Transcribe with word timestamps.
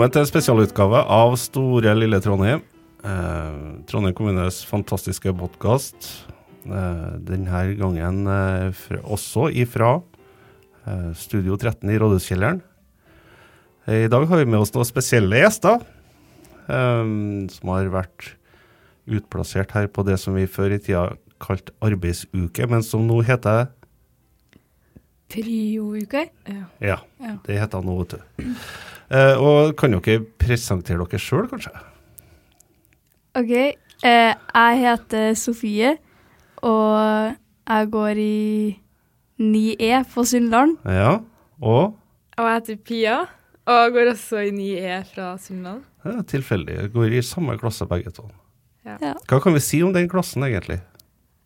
Velkommen 0.00 0.16
til 0.16 0.28
spesialutgave 0.30 1.00
av 1.12 1.34
Store 1.36 1.90
lille 1.92 2.16
Trondheim. 2.24 2.62
Eh, 3.04 3.56
Trondheim 3.84 4.14
kommunes 4.16 4.62
fantastiske 4.64 5.28
podkast. 5.36 6.06
Eh, 6.64 7.18
denne 7.28 7.60
gangen 7.76 8.22
eh, 8.24 8.70
fra, 8.72 9.02
også 9.04 9.50
ifra 9.52 9.90
eh, 10.88 11.10
Studio 11.12 11.58
13 11.60 11.92
i 11.92 11.98
Rådhuskjelleren. 12.00 12.62
Eh, 13.84 14.06
I 14.06 14.08
dag 14.08 14.24
har 14.24 14.40
vi 14.40 14.48
med 14.48 14.62
oss 14.64 14.72
noen 14.72 14.88
spesielle 14.88 15.42
gjester 15.42 15.84
eh, 16.64 17.04
som 17.52 17.74
har 17.76 17.92
vært 17.92 18.30
utplassert 19.04 19.76
her 19.76 19.92
på 19.92 20.08
det 20.08 20.16
som 20.24 20.32
vi 20.32 20.48
før 20.48 20.78
i 20.78 20.80
tida 20.80 21.10
kalte 21.44 21.76
arbeidsuke, 21.84 22.72
men 22.72 22.80
som 22.88 23.04
nå 23.04 23.20
heter 23.28 23.68
Prio-uke? 25.28 26.24
Ja. 26.48 26.64
Ja, 27.20 27.36
det 27.44 27.60
heter 27.60 27.84
nå, 27.84 28.00
vet 28.00 28.16
du. 28.16 28.48
Eh, 29.10 29.36
og 29.42 29.72
kan 29.78 29.96
dere 29.96 30.20
presentere 30.38 31.02
dere 31.02 31.18
sjøl, 31.20 31.48
kanskje? 31.50 31.72
OK. 33.38 33.52
Eh, 34.06 34.34
jeg 34.54 34.78
heter 34.80 35.34
Sofie, 35.36 35.96
og 36.62 37.34
jeg 37.68 37.90
går 37.92 38.20
i 38.22 38.76
9E 39.40 40.02
på 40.14 40.24
Sunnland. 40.28 40.76
Ja. 40.86 41.18
Og 41.60 41.96
Og 42.40 42.46
jeg 42.46 42.54
heter 42.60 42.76
Pia, 42.86 43.16
og 43.66 43.80
jeg 43.84 43.92
går 43.96 44.10
også 44.14 44.44
i 44.46 44.50
9E 44.54 45.00
fra 45.14 45.32
Sunnland. 45.38 45.82
ja, 46.04 46.22
tilfeldig. 46.22 46.92
Går 46.94 47.18
i 47.18 47.22
samme 47.22 47.58
klasse 47.60 47.86
begge 47.86 48.10
to. 48.16 48.28
Ja. 48.86 48.96
Ja. 49.02 49.12
Hva 49.28 49.40
kan 49.42 49.52
vi 49.52 49.60
si 49.60 49.82
om 49.84 49.92
den 49.92 50.08
klassen, 50.08 50.42
egentlig? 50.46 50.80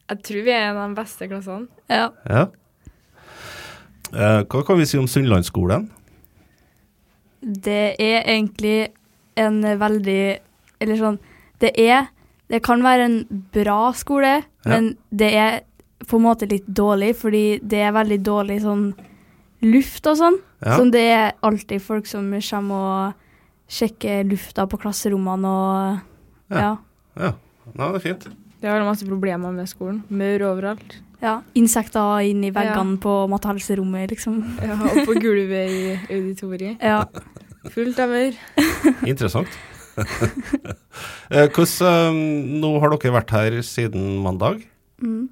Jeg 0.08 0.22
tror 0.22 0.44
vi 0.44 0.50
er 0.52 0.70
en 0.70 0.77
av 0.77 0.89
de 0.92 1.00
beste 1.00 1.27
klassene. 1.28 1.67
Ja. 1.91 2.11
Ja. 2.30 2.44
Eh, 4.14 4.44
hva 4.44 4.62
kan 4.67 4.78
vi 4.78 4.86
si 4.86 4.98
om 5.00 5.08
Sunnlandsskolen? 5.11 5.89
Det 7.45 7.97
er 8.00 8.25
egentlig 8.25 8.89
en 9.37 9.61
veldig 9.62 10.39
Eller 10.81 10.97
sånn 11.00 11.19
Det 11.61 11.73
er 11.81 12.09
Det 12.48 12.62
kan 12.62 12.83
være 12.84 13.06
en 13.09 13.45
bra 13.55 13.92
skole, 13.97 14.42
men 14.64 14.97
det 15.11 15.31
er 15.34 15.61
på 16.05 16.19
en 16.19 16.27
måte 16.27 16.47
litt 16.51 16.67
dårlig, 16.67 17.14
fordi 17.17 17.59
det 17.64 17.81
er 17.81 17.95
veldig 17.97 18.19
dårlig 18.20 18.59
sånn 18.61 18.83
luft 19.64 20.05
og 20.11 20.19
sånn. 20.20 20.36
Ja. 20.61 20.77
Sånn 20.77 20.91
det 20.92 21.05
er 21.09 21.33
alltid 21.41 21.81
folk 21.83 22.06
som 22.06 22.28
kommer 22.28 22.75
og 22.77 23.70
sjekker 23.73 24.27
lufta 24.29 24.67
på 24.69 24.81
klasserommene 24.83 25.48
og 25.48 26.53
Ja. 26.53 26.77
ja. 27.17 27.33
Ja, 27.73 27.89
det 27.89 27.97
er 27.97 28.05
fint. 28.05 28.29
Det 28.61 28.69
har 28.69 28.84
masse 28.84 29.06
problemer 29.08 29.53
med 29.53 29.69
skolen. 29.69 30.03
Maur 30.08 30.45
overalt. 30.53 30.98
Ja. 31.25 31.39
Insekter 31.58 32.27
inn 32.28 32.44
i 32.44 32.53
veggene 32.55 32.98
på 33.03 33.14
mattehelserommet, 33.33 34.12
liksom. 34.12 34.42
Ja, 34.61 34.77
og 34.77 34.98
på 35.08 35.17
gulvet 35.22 35.72
i 35.72 35.94
auditoriet. 36.12 36.84
Ja. 36.84 37.00
Fullt 37.72 38.03
av 38.05 38.12
maur. 38.12 38.36
Interessant. 39.12 39.61
Eh, 41.34 41.48
hvordan, 41.48 41.89
eh, 41.89 42.17
nå 42.61 42.69
har 42.83 42.92
dere 42.92 43.12
vært 43.14 43.33
her 43.34 43.55
siden 43.67 44.19
mandag. 44.22 44.61
Mm. 45.02 45.25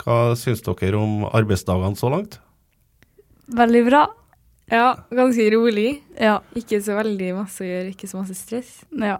Hva 0.00 0.36
syns 0.38 0.62
dere 0.64 0.96
om 0.96 1.24
arbeidsdagene 1.26 1.98
så 1.98 2.08
langt? 2.12 2.38
Veldig 3.52 3.82
bra. 3.88 4.04
Ja, 4.72 4.94
ganske 5.12 5.50
rolig. 5.52 5.98
Ja. 6.16 6.38
Ikke 6.56 6.80
så 6.84 6.96
veldig 6.96 7.34
masse 7.36 7.64
å 7.64 7.68
gjøre, 7.68 7.92
ikke 7.92 8.08
så 8.08 8.22
masse 8.22 8.36
stress. 8.38 8.78
ja. 9.02 9.18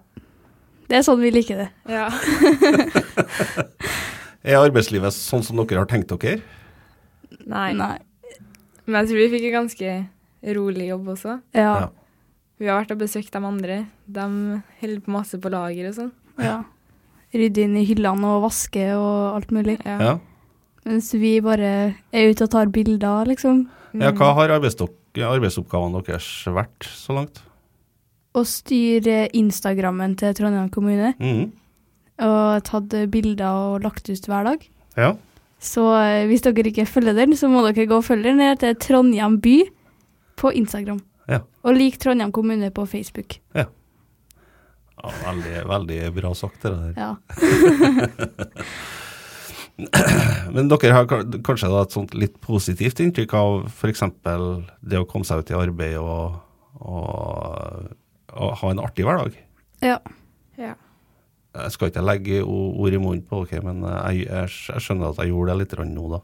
Det 0.84 0.98
er 0.98 1.04
sånn 1.06 1.22
vi 1.22 1.30
liker 1.32 1.62
det. 1.62 1.68
Ja. 1.88 2.10
Er 4.44 4.60
arbeidslivet 4.60 5.14
sånn 5.16 5.42
som 5.44 5.56
dere 5.56 5.80
har 5.82 5.88
tenkt 5.90 6.12
dere? 6.12 6.42
Nei. 7.48 7.72
Nei. 7.76 7.96
Men 8.84 9.00
jeg 9.00 9.10
tror 9.10 9.20
vi 9.22 9.28
fikk 9.32 9.46
en 9.48 9.56
ganske 9.62 9.94
rolig 10.54 10.88
jobb 10.90 11.08
også. 11.14 11.38
Ja. 11.56 11.70
Ja. 11.80 11.88
Vi 12.60 12.68
har 12.68 12.82
vært 12.82 12.92
og 12.94 13.00
besøkt 13.00 13.32
de 13.34 13.40
andre. 13.42 13.78
De 14.06 14.26
holder 14.82 15.00
på 15.04 15.14
masse 15.16 15.40
på 15.40 15.50
lager 15.52 15.88
og 15.90 15.96
sånn. 15.98 16.12
ja. 16.38 16.60
Rydde 17.34 17.64
inn 17.66 17.72
i 17.80 17.82
hyllene 17.88 18.28
og 18.36 18.44
vaske 18.44 18.82
og 18.94 19.34
alt 19.40 19.50
mulig. 19.50 19.80
Ja. 19.82 19.96
Ja. 19.98 20.12
Mens 20.86 21.08
vi 21.18 21.40
bare 21.42 21.70
er 22.14 22.28
ute 22.30 22.44
og 22.46 22.52
tar 22.52 22.70
bilder, 22.70 23.26
liksom. 23.26 23.64
ja 23.98 24.12
hva 24.14 24.28
har 24.36 24.52
arbeidsoppgavene 24.54 26.02
deres 26.06 26.28
vært 26.46 26.86
så 26.86 27.16
langt? 27.16 27.40
Å 28.38 28.44
styre 28.46 29.24
Instagrammen 29.34 30.14
til 30.20 30.34
Trondheim 30.36 30.70
kommune. 30.70 31.14
Mhm. 31.18 31.50
Og 32.22 32.64
tatt 32.66 32.94
bilder 33.10 33.48
og 33.48 33.86
lagt 33.86 34.10
ut 34.10 34.28
hver 34.30 34.46
dag. 34.46 34.66
Ja. 34.98 35.14
Så 35.64 35.86
eh, 35.98 36.26
hvis 36.30 36.44
dere 36.44 36.68
ikke 36.70 36.86
følger 36.86 37.16
den, 37.16 37.34
så 37.38 37.48
må 37.50 37.64
dere 37.66 37.88
gå 37.90 37.98
og 37.98 38.06
følge 38.06 38.30
den. 38.30 38.42
Det 38.42 38.52
heter 38.52 38.76
Trondheim 38.78 39.40
by 39.42 39.56
på 40.38 40.52
Instagram. 40.54 41.00
Ja. 41.30 41.40
Og 41.64 41.74
lik 41.78 41.98
Trondheim 42.02 42.34
kommune 42.34 42.70
på 42.74 42.86
Facebook. 42.86 43.40
ja 43.54 43.66
ja 45.04 45.10
veldig, 45.26 45.68
veldig 45.68 46.12
bra 46.14 46.34
sagt, 46.34 46.62
det 46.62 46.70
der. 46.70 46.92
Ja. 46.96 47.16
Men 50.54 50.68
dere 50.70 50.92
har 50.94 51.08
kanskje 51.10 51.70
da 51.72 51.82
et 51.82 51.94
sånt 51.96 52.14
litt 52.14 52.36
positivt 52.44 53.00
inntrykk 53.02 53.34
av 53.38 53.64
f.eks. 53.72 54.04
det 54.22 55.00
å 55.00 55.08
komme 55.10 55.26
seg 55.26 55.42
ut 55.42 55.50
i 55.50 55.58
arbeid 55.58 55.96
og, 55.98 56.38
og, 56.78 57.90
og 58.34 58.54
ha 58.62 58.70
en 58.70 58.84
artig 58.84 59.06
hverdag? 59.08 59.32
ja. 59.84 59.98
Ja. 60.54 60.76
Jeg 61.54 61.70
skal 61.74 61.90
ikke 61.90 62.02
legge 62.02 62.40
ord 62.42 62.94
i 62.94 62.98
munnen 62.98 63.22
på 63.28 63.44
dere, 63.46 63.62
men 63.62 63.84
jeg, 63.86 64.24
jeg, 64.26 64.54
jeg 64.72 64.82
skjønner 64.82 65.12
at 65.12 65.20
jeg 65.22 65.30
gjorde 65.30 65.54
det 65.54 65.60
litt 65.62 65.76
nå, 65.92 66.06
da. 66.16 66.20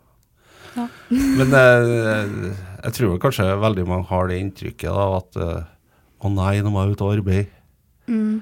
Ja. 0.74 0.86
men 1.38 1.54
jeg, 1.54 2.54
jeg 2.84 2.96
tror 2.96 3.20
kanskje 3.22 3.46
veldig 3.62 3.84
mange 3.88 4.08
har 4.10 4.30
det 4.30 4.40
inntrykket 4.42 4.90
da, 4.90 5.06
at 5.18 5.38
eh, 5.38 5.68
å 6.20 6.32
nei, 6.34 6.54
nå 6.62 6.72
må 6.74 6.82
jeg 6.84 6.96
ut 6.96 7.04
og 7.06 7.12
arbeide. 7.14 7.46
Mm. 8.10 8.40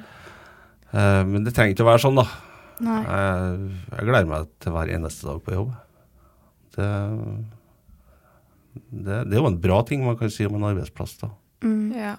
Eh, 0.90 1.22
men 1.28 1.44
det 1.44 1.52
trenger 1.56 1.76
ikke 1.76 1.84
å 1.84 1.90
være 1.90 2.02
sånn, 2.06 2.20
da. 2.22 2.26
Nei. 2.84 2.98
Jeg, 3.02 3.68
jeg 3.92 4.08
gleder 4.08 4.30
meg 4.30 4.48
til 4.62 4.74
hver 4.76 4.92
eneste 4.96 5.28
dag 5.28 5.42
på 5.44 5.56
jobb. 5.56 5.74
Det, 6.78 6.88
det, 8.88 9.20
det 9.28 9.34
er 9.34 9.40
jo 9.40 9.50
en 9.50 9.60
bra 9.60 9.82
ting 9.86 10.04
man 10.06 10.16
kan 10.20 10.32
si 10.32 10.46
om 10.46 10.56
en 10.56 10.68
arbeidsplass, 10.70 11.18
da. 11.24 11.32
Mm. 11.66 11.92
ja. 11.92 12.14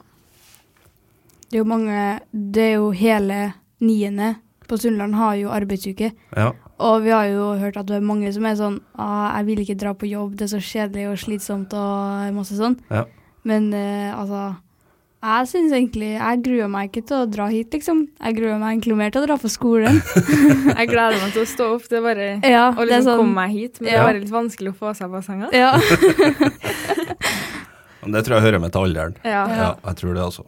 Det 1.49 1.55
er 1.55 1.61
jo 1.63 1.65
mange 1.65 1.99
Det 2.29 2.61
er 2.61 2.73
jo 2.75 2.89
hele 2.93 3.37
niende 3.81 4.33
på 4.69 4.77
Sunnland 4.79 5.17
har 5.17 5.35
jo 5.39 5.51
arbeidsuke. 5.53 6.11
Ja. 6.37 6.51
Og 6.79 7.03
vi 7.03 7.11
har 7.11 7.27
jo 7.27 7.51
hørt 7.59 7.77
at 7.79 7.89
det 7.89 7.97
er 7.97 8.05
mange 8.05 8.31
som 8.35 8.45
er 8.47 8.55
sånn 8.59 8.79
ah, 8.95 9.35
'Jeg 9.35 9.45
vil 9.49 9.63
ikke 9.65 9.79
dra 9.81 9.93
på 9.93 10.07
jobb, 10.09 10.37
det 10.37 10.47
er 10.47 10.55
så 10.55 10.63
kjedelig 10.63 11.09
og 11.09 11.19
slitsomt' 11.19 11.75
og 11.75 12.33
masse 12.37 12.55
sånn. 12.55 12.79
Ja. 12.89 13.05
Men 13.43 13.73
eh, 13.73 14.11
altså 14.11 14.55
Jeg 15.23 15.47
syns 15.47 15.71
egentlig 15.71 16.09
Jeg 16.17 16.41
gruer 16.43 16.67
meg 16.67 16.89
ikke 16.89 17.07
til 17.07 17.17
å 17.23 17.25
dra 17.27 17.47
hit, 17.51 17.73
liksom. 17.73 18.07
Jeg 18.19 18.35
gruer 18.37 18.59
meg 18.59 18.77
egentlig 18.77 18.95
mer 18.99 19.11
til 19.11 19.23
å 19.23 19.27
dra 19.27 19.37
på 19.39 19.51
skolen. 19.51 19.99
Jeg 20.79 20.87
gleder 20.91 21.19
meg 21.19 21.33
til 21.35 21.43
å 21.43 21.49
stå 21.49 21.67
opp. 21.75 21.89
Det 21.89 21.99
er 21.99 22.05
bare 22.05 22.29
ja, 22.47 22.69
å 22.71 22.85
liksom 22.85 23.09
sånn 23.09 23.19
komme 23.23 23.35
meg 23.41 23.57
hit. 23.57 23.81
Men 23.81 23.89
det 23.89 23.97
er 23.97 24.07
bare 24.07 24.21
litt 24.21 24.31
vanskelig 24.31 24.71
å 24.71 24.79
få 24.79 24.93
seg 24.95 25.11
på 25.11 25.23
senga. 25.25 25.51
Ja. 25.51 25.73
Det 28.09 28.23
tror 28.25 28.39
jeg 28.39 28.45
hører 28.47 28.61
med 28.63 28.71
til 28.73 28.87
alderen. 28.87 29.17
Ja. 29.27 29.43
Ja, 29.51 29.69
jeg 29.85 29.99
tror 29.99 30.15
det, 30.15 30.23
altså. 30.23 30.45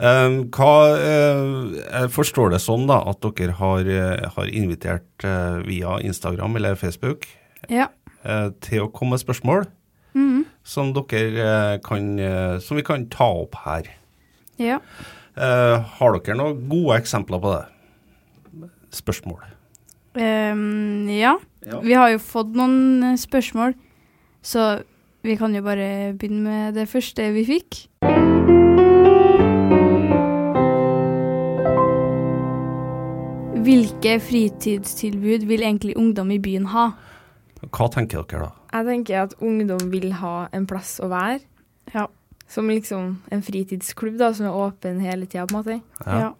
Um, 0.00 0.38
hva, 0.54 0.96
eh, 0.96 1.80
jeg 1.82 2.10
forstår 2.14 2.54
det 2.54 2.62
sånn 2.64 2.86
da, 2.88 3.02
at 3.10 3.20
dere 3.22 3.56
har, 3.58 3.86
eh, 3.86 4.24
har 4.36 4.48
invitert 4.48 5.26
eh, 5.28 5.60
via 5.66 5.98
Instagram 6.00 6.56
eller 6.58 6.78
Facebook 6.80 7.28
ja. 7.68 7.90
eh, 8.24 8.48
til 8.64 8.86
å 8.86 8.90
komme 8.90 9.14
med 9.14 9.22
spørsmål 9.22 9.66
mm. 10.16 10.44
som 10.64 10.94
dere 10.96 11.78
kan, 11.84 12.08
som 12.64 12.80
vi 12.80 12.86
kan 12.86 13.08
ta 13.12 13.28
opp 13.44 13.60
her. 13.66 13.90
ja. 14.60 14.80
Eh, 15.32 15.92
har 15.96 16.18
dere 16.18 16.36
noen 16.36 16.66
gode 16.68 16.98
eksempler 17.00 17.40
på 17.40 17.54
det? 17.54 18.68
Spørsmål. 18.92 19.40
Um, 20.12 21.08
ja. 21.08 21.38
Ja. 21.64 21.80
Vi 21.80 21.96
har 21.96 22.12
jo 22.12 22.20
fått 22.20 22.52
noen 22.58 23.16
spørsmål, 23.16 23.72
så 24.44 24.82
vi 25.24 25.38
kan 25.40 25.56
jo 25.56 25.64
bare 25.64 26.12
begynne 26.18 26.44
med 26.44 26.76
det 26.76 26.90
første 26.90 27.30
vi 27.32 27.46
fikk. 27.48 27.86
Hvilke 33.62 34.16
fritidstilbud 34.18 35.44
vil 35.46 35.62
egentlig 35.62 35.94
ungdom 35.98 36.32
i 36.34 36.38
byen 36.42 36.64
ha? 36.72 36.88
Hva 37.62 37.86
tenker 37.94 38.24
dere 38.26 38.48
da? 38.48 38.50
Jeg 38.72 38.86
tenker 38.88 39.20
at 39.22 39.34
ungdom 39.44 39.84
vil 39.92 40.08
ha 40.18 40.48
en 40.56 40.64
plass 40.66 40.96
å 41.04 41.06
være. 41.12 41.38
Ja. 41.94 42.08
Som 42.50 42.68
liksom 42.72 43.20
en 43.32 43.44
fritidsklubb 43.46 44.16
da, 44.18 44.32
som 44.34 44.48
er 44.48 44.56
åpen 44.64 44.98
hele 45.04 45.28
tida, 45.30 45.44
på 45.46 45.54
en 45.54 45.60
måte. 45.60 45.76
Ja. 46.06 46.32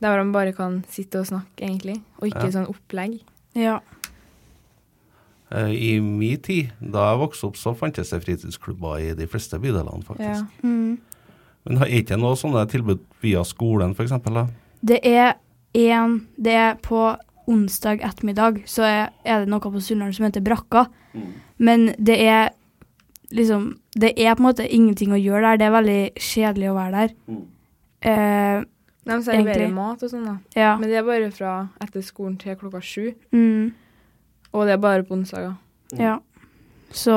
Der 0.00 0.16
man 0.22 0.32
bare 0.32 0.54
kan 0.56 0.78
sitte 0.88 1.20
og 1.20 1.28
snakke, 1.28 1.60
egentlig. 1.60 1.98
Og 2.22 2.30
ikke 2.30 2.46
Ja. 2.48 2.54
sånn 2.56 2.70
opplegg. 2.72 3.20
Ja. 3.54 3.80
Eh, 5.52 5.68
I 5.74 6.00
min 6.00 6.38
tid, 6.40 6.72
da 6.80 7.10
jeg 7.12 7.18
vokste 7.20 7.44
opp, 7.50 7.56
så 7.56 7.76
fantes 7.76 8.10
det 8.10 8.22
fritidsklubber 8.24 8.98
i 9.10 9.14
de 9.14 9.26
fleste 9.26 9.58
bydelene, 9.60 10.02
faktisk. 10.04 10.46
Ja. 10.46 10.46
Mm. 10.62 10.98
Men 11.66 11.76
har 11.76 11.86
ikke 11.86 12.16
noe 12.18 12.34
sånne 12.34 12.66
tilbud 12.70 13.00
via 13.20 13.42
skolen, 13.44 13.92
f.eks.? 13.94 14.12
Det 14.82 15.00
er 15.04 15.34
en 15.74 16.26
Det 16.36 16.52
er 16.54 16.74
på 16.82 17.16
onsdag 17.50 18.00
ettermiddag, 18.06 18.62
så 18.66 18.82
er, 18.86 19.10
det 19.24 19.48
noe 19.48 19.60
på 19.60 19.80
Sunnland 19.82 20.14
som 20.14 20.24
heter 20.26 20.40
Brakka. 20.42 20.86
Men 21.58 21.94
det 21.98 22.18
er 22.26 22.50
liksom 23.30 23.78
Det 23.94 24.12
er 24.18 24.34
på 24.34 24.42
en 24.42 24.48
måte 24.48 24.66
ingenting 24.66 25.12
å 25.12 25.18
gjøre 25.18 25.42
der. 25.42 25.56
Det 25.58 25.66
er 25.66 25.74
veldig 25.76 26.02
kjedelig 26.16 26.70
å 26.70 26.74
være 26.74 26.92
der. 27.00 27.14
Eh, 28.02 28.64
De 29.04 29.22
serverer 29.22 29.72
mat 29.74 30.02
og 30.02 30.10
sånn, 30.10 30.24
da. 30.24 30.36
ja. 30.54 30.76
Men 30.78 30.88
det 30.88 30.96
er 31.00 31.02
bare 31.06 31.30
fra 31.34 31.68
etter 31.80 32.02
skolen 32.02 32.36
til 32.38 32.54
klokka 32.56 32.80
sju. 32.82 33.14
Mm, 33.32 33.72
Og 34.52 34.66
det 34.66 34.72
er 34.72 34.82
bare 34.82 35.02
på 35.02 35.14
onsdager. 35.14 35.56
ja. 35.98 36.18
Så 36.92 37.14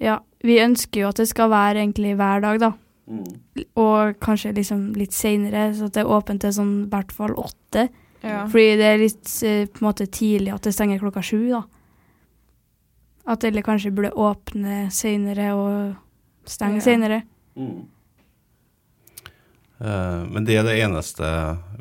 ja. 0.00 0.18
Vi 0.42 0.56
ønsker 0.58 1.00
jo 1.04 1.08
at 1.12 1.16
det 1.20 1.28
skal 1.28 1.50
være 1.52 1.78
egentlig 1.84 2.16
hver 2.18 2.40
dag, 2.42 2.58
da. 2.60 2.72
Og 3.08 4.14
kanskje 4.22 4.52
liksom 4.54 4.92
litt 4.96 5.12
seinere, 5.12 5.72
så 5.74 5.88
at 5.88 5.94
det 5.96 6.02
er 6.04 6.12
åpent 6.14 6.40
til 6.44 6.52
sånn 6.54 6.74
i 6.84 6.88
hvert 6.92 7.12
fall 7.12 7.34
åtte. 7.36 7.88
Ja. 8.22 8.44
Fordi 8.46 8.76
det 8.78 8.86
er 8.92 8.98
litt 9.02 9.32
eh, 9.42 9.64
på 9.66 9.82
en 9.82 9.88
måte 9.88 10.06
tidlig 10.06 10.52
at 10.54 10.62
det 10.62 10.72
stenger 10.76 11.00
klokka 11.02 11.22
sju, 11.26 11.48
da. 11.50 11.62
At 13.32 13.44
eller 13.44 13.62
kanskje 13.66 13.90
burde 13.94 14.12
åpne 14.18 14.84
seinere 14.94 15.50
og 15.54 15.96
stenge 16.50 16.78
Ja. 16.78 16.86
seinere. 16.86 17.22
Eh, 19.82 20.22
men 20.30 20.44
det 20.46 20.56
er 20.60 20.62
det 20.66 20.78
eneste 20.84 21.26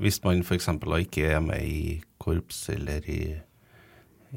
hvis 0.01 0.21
man 0.25 0.41
f.eks. 0.41 0.67
ikke 1.05 1.27
er 1.35 1.41
med 1.45 1.61
i 1.63 2.01
korps 2.21 2.69
eller 2.73 3.05
i 3.09 3.21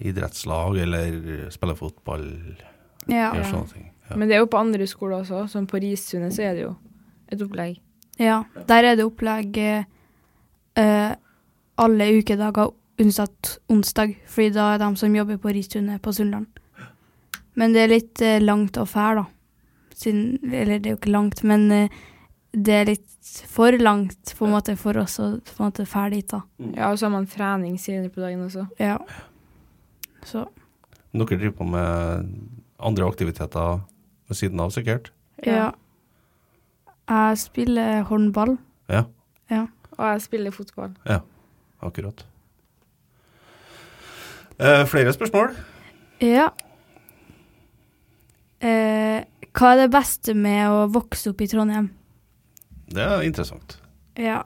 idrettslag 0.05 0.79
eller 0.85 1.51
spiller 1.55 1.75
fotball 1.79 2.27
Ja. 3.09 3.33
eller 3.33 3.45
sånne 3.45 3.73
ting. 3.73 3.91
Ja. 4.15 4.19
Men 4.21 4.31
det 4.31 4.37
er 4.37 4.45
jo 4.45 4.51
på 4.53 4.61
andre 4.63 4.87
skoler 4.87 5.21
også. 5.25 5.45
Som 5.51 5.67
på 5.67 5.81
Ristunet 5.83 6.35
så 6.37 6.47
er 6.47 6.55
det 6.55 6.65
jo 6.69 6.73
et 7.33 7.43
opplegg. 7.43 7.81
ja. 8.23 8.45
Der 8.69 8.85
er 8.87 8.97
det 8.97 9.05
opplegg 9.05 9.59
eh, 9.59 9.85
eh, 10.79 11.15
alle 11.77 12.11
ukedager 12.15 12.71
unntatt 13.03 13.57
onsdag, 13.69 14.15
fordi 14.31 14.53
da 14.55 14.75
er 14.75 14.79
de 14.79 14.91
som 14.97 15.15
jobber 15.17 15.41
på 15.43 15.51
Ristunet 15.51 16.03
på 16.03 16.13
Sunnland. 16.15 16.47
Men 17.59 17.75
det 17.75 17.81
er 17.83 17.91
litt 17.91 18.23
eh, 18.23 18.43
langt 18.43 18.79
å 18.79 18.87
fære, 18.87 19.25
da. 19.25 19.31
Siden, 19.95 20.39
eller 20.51 20.79
det 20.79 20.91
er 20.91 20.95
jo 20.95 21.01
ikke 21.01 21.15
langt, 21.15 21.43
men 21.47 21.67
eh, 21.75 22.01
det 22.55 22.75
er 22.75 22.89
litt 22.93 23.11
for 23.51 23.75
langt 23.79 24.35
på 24.39 24.47
en 24.47 24.55
måte 24.55 24.77
for 24.79 24.99
oss 25.01 25.19
å 25.23 25.29
på 25.43 25.59
en 25.59 25.69
måte 25.69 25.87
fære 25.91 26.15
dit, 26.15 26.29
da. 26.31 26.43
Ja, 26.77 26.91
og 26.93 26.99
så 26.99 27.09
har 27.09 27.15
man 27.17 27.27
trening 27.31 27.79
senere 27.83 28.13
på 28.15 28.23
dagen 28.23 28.47
også. 28.47 28.67
Ja. 28.79 28.99
Så 30.25 30.47
Dere 31.15 31.37
driver 31.39 31.55
på 31.61 31.67
med 31.71 32.31
andre 32.83 33.07
aktiviteter 33.07 33.81
ved 34.35 34.43
siden 34.43 34.61
av, 34.61 34.75
sikkert? 34.75 35.11
ja. 35.47 35.71
Jeg 37.05 37.37
spiller 37.37 38.03
håndball. 38.09 38.55
Ja, 38.89 39.03
ja. 39.53 39.67
Og 39.99 40.07
jeg 40.09 40.23
spiller 40.25 40.55
fotball. 40.55 40.95
Ja, 41.05 41.19
akkurat. 41.85 42.25
Eh, 44.59 44.87
flere 44.89 45.13
spørsmål? 45.13 45.53
Ja. 46.23 46.49
Eh, 48.65 49.21
hva 49.53 49.73
er 49.75 49.83
det 49.83 49.91
beste 49.93 50.35
med 50.35 50.65
å 50.71 50.87
vokse 50.95 51.35
opp 51.35 51.43
i 51.45 51.49
Trondheim? 51.51 51.91
Det 52.95 53.05
er 53.05 53.27
interessant. 53.27 53.77
Ja. 54.17 54.45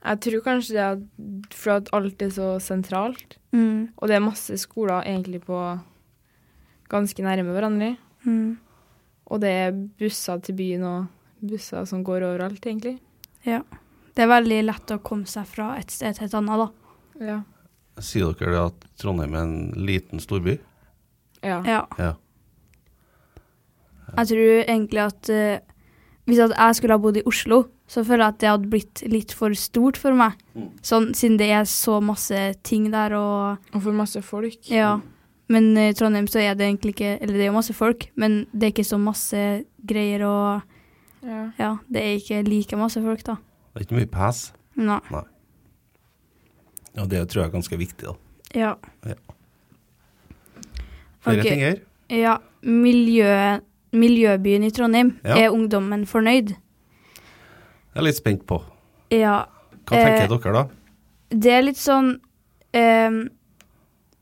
Jeg 0.00 0.20
tror 0.24 0.42
kanskje 0.46 0.74
det 0.74 0.84
er 0.84 1.54
for 1.54 1.76
at 1.76 1.90
alt 1.96 2.22
er 2.24 2.32
så 2.32 2.54
sentralt. 2.64 3.36
Mm. 3.52 3.92
Og 3.96 4.08
det 4.08 4.16
er 4.16 4.24
masse 4.24 4.56
skoler 4.62 5.04
egentlig 5.04 5.42
på 5.44 5.60
ganske 6.90 7.22
nærme 7.22 7.52
hverandre. 7.54 7.94
Mm. 8.24 8.56
Og 9.30 9.40
det 9.42 9.50
er 9.64 9.78
busser 10.00 10.42
til 10.42 10.58
byen 10.58 10.84
og 10.88 11.46
busser 11.46 11.86
som 11.88 12.02
går 12.06 12.26
overalt, 12.26 12.66
egentlig. 12.66 12.98
Ja. 13.46 13.62
Det 14.14 14.24
er 14.26 14.32
veldig 14.32 14.60
lett 14.66 14.92
å 14.92 15.00
komme 15.04 15.30
seg 15.30 15.46
fra 15.48 15.72
et 15.78 15.92
sted 15.94 16.18
til 16.18 16.26
et 16.26 16.36
annet, 16.36 16.64
da. 16.66 16.96
Ja. 17.30 17.38
Sier 18.00 18.34
dere 18.34 18.54
det 18.54 18.64
at 18.64 18.88
Trondheim 19.00 19.36
er 19.36 19.46
en 19.46 19.86
liten 19.86 20.22
storby? 20.22 20.58
Ja. 21.44 21.60
Ja. 21.64 21.84
Ja. 22.00 22.14
Jeg 24.16 24.32
tror 24.32 24.64
egentlig 24.64 25.02
at 25.04 25.30
uh, 25.30 25.60
hvis 26.26 26.42
at 26.42 26.54
jeg 26.56 26.78
skulle 26.78 26.96
ha 26.96 27.02
bodd 27.02 27.20
i 27.20 27.26
Oslo, 27.26 27.62
så 27.90 28.02
føler 28.06 28.24
jeg 28.24 28.34
at 28.34 28.42
det 28.42 28.50
hadde 28.50 28.70
blitt 28.70 29.02
litt 29.10 29.32
for 29.34 29.54
stort 29.58 29.98
for 29.98 30.14
meg. 30.18 30.36
Mm. 30.54 30.68
Sånn, 30.86 31.08
siden 31.16 31.38
det 31.40 31.48
er 31.54 31.64
så 31.70 31.98
masse 32.04 32.42
ting 32.66 32.90
der 32.92 33.16
og 33.18 33.74
Og 33.74 33.82
for 33.82 33.96
masse 33.96 34.22
folk. 34.22 34.60
Ja. 34.70 34.98
Men 35.50 35.72
i 35.82 35.88
Trondheim 35.98 36.28
så 36.30 36.38
er 36.44 36.54
det 36.54 36.66
egentlig 36.68 36.92
ikke 36.94 37.16
Eller 37.18 37.34
det 37.34 37.42
er 37.42 37.48
jo 37.50 37.56
masse 37.56 37.74
folk, 37.74 38.04
men 38.14 38.44
det 38.52 38.68
er 38.68 38.72
ikke 38.74 38.86
så 38.86 38.98
masse 39.02 39.40
greier 39.86 40.22
og 40.28 40.62
Ja. 41.26 41.40
Ja, 41.58 41.70
det 41.92 42.00
er 42.00 42.14
ikke 42.16 42.42
like 42.48 42.76
masse 42.80 43.00
folk, 43.04 43.20
da. 43.26 43.34
Det 43.74 43.82
er 43.82 43.84
ikke 43.84 43.98
mye 43.98 44.08
pes. 44.08 44.38
Nei. 44.80 45.00
Og 46.96 47.10
det 47.10 47.20
tror 47.28 47.42
jeg 47.42 47.48
er 47.50 47.52
ganske 47.52 47.76
viktig, 47.76 48.06
da. 48.06 48.14
Ja. 48.56 48.70
Flere 51.20 51.40
okay. 51.42 51.50
ting 51.50 51.60
her? 51.60 51.76
ja 52.10 52.38
miljø, 52.62 53.60
miljøbyen 53.92 54.64
i 54.64 54.70
Trondheim, 54.70 55.12
Ja. 55.24 55.36
er 55.36 55.50
ungdommen 55.54 56.06
fornøyd? 56.06 56.48
Jeg 56.54 57.96
er 58.00 58.02
litt 58.02 58.16
spent 58.16 58.46
på. 58.46 58.62
Ja. 59.10 59.44
Hva 59.86 59.96
tenker 59.96 60.24
Eh, 60.24 60.28
dere 60.38 60.52
da? 60.52 60.64
Det 61.30 61.52
er 61.52 61.62
litt 61.62 61.76
sånn 61.78 62.20
ehm, 62.72 63.28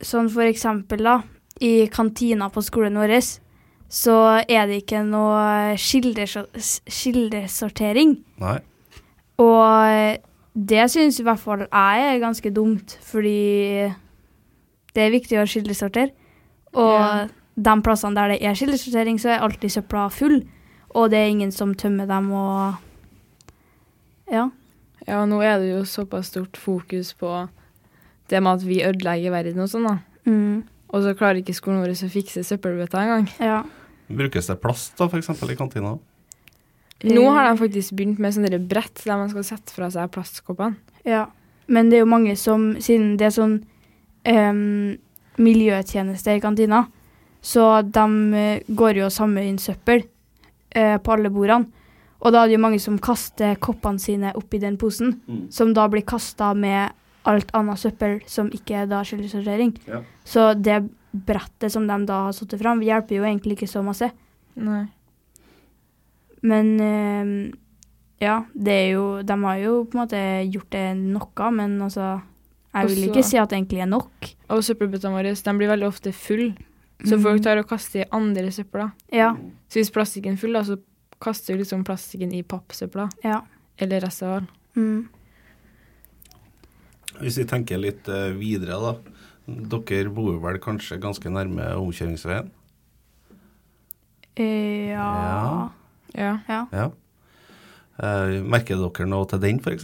Sånn 0.01 0.29
for 0.31 0.43
eksempel, 0.47 1.03
da. 1.03 1.23
I 1.61 1.89
kantina 1.91 2.47
på 2.55 2.63
skolen 2.63 2.95
vår 2.95 3.19
så 3.89 4.45
er 4.47 4.67
det 4.69 4.83
ikke 4.85 5.01
noe 5.03 5.75
kildesortering. 5.81 8.13
Nei. 8.39 8.59
Og 9.43 10.19
det 10.69 10.85
syns 10.93 11.19
i 11.21 11.25
hvert 11.27 11.41
fall 11.43 11.65
jeg 11.67 12.05
er 12.13 12.21
ganske 12.23 12.51
dumt, 12.55 12.95
fordi 13.07 13.89
det 14.95 15.05
er 15.05 15.15
viktig 15.15 15.39
å 15.41 15.47
kildesortere. 15.49 16.11
Og 16.75 16.99
Ja. 16.99 17.29
de 17.57 17.83
plassene 17.83 18.15
der 18.15 18.29
det 18.29 18.43
er 18.43 18.55
kildesortering, 18.55 19.19
så 19.19 19.29
er 19.31 19.39
alltid 19.41 19.71
søpla 19.71 20.09
full, 20.11 20.43
og 20.95 21.11
det 21.11 21.19
er 21.19 21.29
ingen 21.31 21.53
som 21.53 21.75
tømmer 21.75 22.07
dem 22.07 22.33
og 22.33 22.75
Ja. 24.31 24.51
ja, 25.07 25.25
nå 25.25 25.41
er 25.43 25.59
det 25.59 25.71
jo 25.71 25.85
såpass 25.85 26.27
stort 26.27 26.57
fokus 26.57 27.15
på 27.15 27.49
det 28.29 28.43
med 28.45 28.59
at 28.59 28.67
vi 28.67 28.83
ødelegger 28.85 29.33
verden 29.35 29.65
og 29.65 29.71
sånn, 29.73 29.89
da. 29.89 29.97
Mm, 30.29 30.65
Og 30.89 31.03
så 31.05 31.15
klarer 31.17 31.43
ikke 31.43 31.57
skolen 31.57 31.83
vår 31.83 31.93
å 31.93 32.11
fikse 32.13 32.45
søppelbøtta 32.45 33.03
engang. 33.05 33.29
ja. 33.41 33.63
Brukes 34.09 34.47
det 34.49 34.57
plast 34.63 34.97
da, 34.97 35.05
f.eks. 35.05 35.29
i 35.45 35.57
kantina? 35.57 35.99
Nå 37.05 37.25
har 37.31 37.45
de 37.45 37.59
faktisk 37.61 37.93
begynt 37.95 38.19
med 38.19 38.33
sånne 38.35 38.59
brett 38.59 39.03
der 39.05 39.19
man 39.21 39.29
skal 39.29 39.45
sette 39.45 39.75
fra 39.75 39.91
seg 39.93 40.09
plastkoppene. 40.15 40.79
Ja, 41.05 41.27
men 41.69 41.91
det 41.91 41.99
er 41.99 42.07
jo 42.07 42.11
mange 42.11 42.33
som, 42.41 42.71
siden 42.81 43.19
det 43.21 43.29
er 43.29 43.35
sånn 43.37 43.59
um, 44.25 44.97
miljøtjeneste 45.39 46.39
i 46.39 46.41
kantina, 46.43 46.87
så 47.45 47.83
de 47.85 48.07
eh, 48.35 48.65
går 48.67 48.99
jo 48.99 49.05
og 49.07 49.15
samler 49.15 49.47
inn 49.47 49.61
søppel 49.63 50.03
uh, 50.75 50.97
på 50.99 51.15
alle 51.15 51.31
bordene. 51.31 51.69
Og 52.19 52.33
da 52.35 52.43
er 52.43 52.51
det 52.51 52.57
jo 52.57 52.65
mange 52.65 52.81
som 52.83 52.97
kaster 52.99 53.61
koppene 53.63 54.03
sine 54.03 54.33
oppi 54.35 54.59
den 54.59 54.75
posen, 54.81 55.21
som 55.55 55.71
da 55.77 55.85
blir 55.87 56.03
kasta 56.03 56.51
med 56.51 56.91
alt 57.29 57.51
annet 57.57 57.81
søppel 57.81 58.19
som 58.31 58.51
ikke 58.55 58.83
er 58.83 58.91
da 58.91 59.03
skillesortering. 59.07 59.75
Ja. 59.89 60.03
Så 60.27 60.51
det 60.59 60.81
brettet 61.13 61.73
som 61.73 61.87
de 61.89 61.99
da 62.09 62.25
har 62.27 62.37
satt 62.37 62.57
fram, 62.61 62.83
hjelper 62.85 63.21
jo 63.21 63.27
egentlig 63.29 63.59
ikke 63.59 63.71
så 63.71 63.83
masse. 63.85 64.11
Nei. 64.59 64.85
Men 66.47 66.75
øh, 66.81 67.31
ja, 68.23 68.45
det 68.55 68.75
er 68.75 68.89
jo 68.93 69.23
De 69.27 69.35
har 69.43 69.57
jo 69.59 69.73
på 69.91 69.97
en 69.97 70.03
måte 70.05 70.21
gjort 70.53 70.71
det 70.71 70.85
noe, 70.99 71.51
men 71.51 71.81
altså 71.83 72.21
Jeg 72.75 72.87
vil 72.87 72.99
Også- 72.99 73.09
ikke 73.11 73.25
si 73.27 73.39
at 73.39 73.51
det 73.51 73.59
egentlig 73.59 73.81
er 73.81 73.91
nok. 73.91 74.35
Og 74.49 74.63
søppelbøttene 74.63 75.15
våre 75.15 75.35
de 75.35 75.59
blir 75.59 75.69
veldig 75.69 75.87
ofte 75.87 76.13
full, 76.13 76.55
så 77.05 77.17
mm. 77.17 77.23
folk 77.23 77.43
tar 77.43 77.59
og 77.59 77.69
kaster 77.69 78.01
i 78.03 78.09
andre 78.13 78.51
søpla. 78.53 78.93
Ja. 79.13 79.35
Så 79.69 79.81
hvis 79.81 79.91
plastikken 79.91 80.33
er 80.33 80.37
full, 80.37 80.53
da, 80.53 80.63
så 80.63 80.77
kaster 81.21 81.55
du 81.55 81.63
liksom 81.63 81.85
plastikken 81.85 82.33
i 82.33 82.43
pappsøpla. 82.43 83.09
Ja. 83.25 83.41
Eller 83.79 84.01
restavfall. 84.01 84.47
Mm. 84.77 85.09
Hvis 87.21 87.39
vi 87.41 87.45
tenker 87.51 87.81
litt 87.83 88.09
eh, 88.09 88.31
videre, 88.39 88.79
da. 88.79 88.93
Dere 89.49 90.11
bor 90.13 90.37
vel 90.45 90.59
kanskje 90.61 90.99
ganske 91.01 91.31
nærme 91.33 91.71
omkjøringsveien? 91.81 92.51
Eh, 94.37 94.91
ja. 94.93 95.69
Ja. 96.15 96.33
Ja. 96.49 96.61
ja. 96.73 96.89
Eh, 97.99 98.39
merker 98.47 98.79
dere 98.79 99.07
noe 99.11 99.27
til 99.31 99.41
den, 99.43 99.59
f.eks.? 99.65 99.83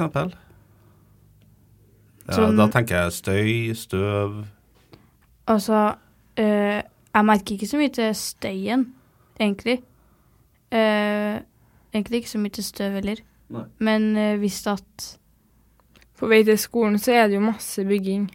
Ja, 2.24 2.36
Sånn- 2.38 2.56
Da 2.56 2.68
tenker 2.72 3.02
jeg 3.02 3.12
støy, 3.12 3.74
støv 3.76 4.44
Altså 5.46 5.80
eh, 6.40 6.80
Jeg 7.12 7.24
merker 7.28 7.54
ikke 7.58 7.66
så 7.68 7.76
mye 7.76 7.92
til 7.92 8.14
støyen, 8.16 8.86
egentlig. 9.38 9.82
Eh, 10.72 11.40
egentlig 11.92 12.22
ikke 12.22 12.30
så 12.32 12.38
mye 12.40 12.54
til 12.56 12.64
støv 12.64 12.96
heller. 12.96 13.20
Nei. 13.54 13.64
Men 13.78 14.16
eh, 14.16 14.36
hvis 14.40 14.62
at 14.66 15.18
På 16.24 16.28
vei 16.30 16.40
til 16.46 16.56
skolen 16.56 16.96
så 17.02 17.12
er 17.12 17.28
det 17.28 17.36
jo 17.36 17.44
masse 17.44 17.84
bygging. 17.84 18.30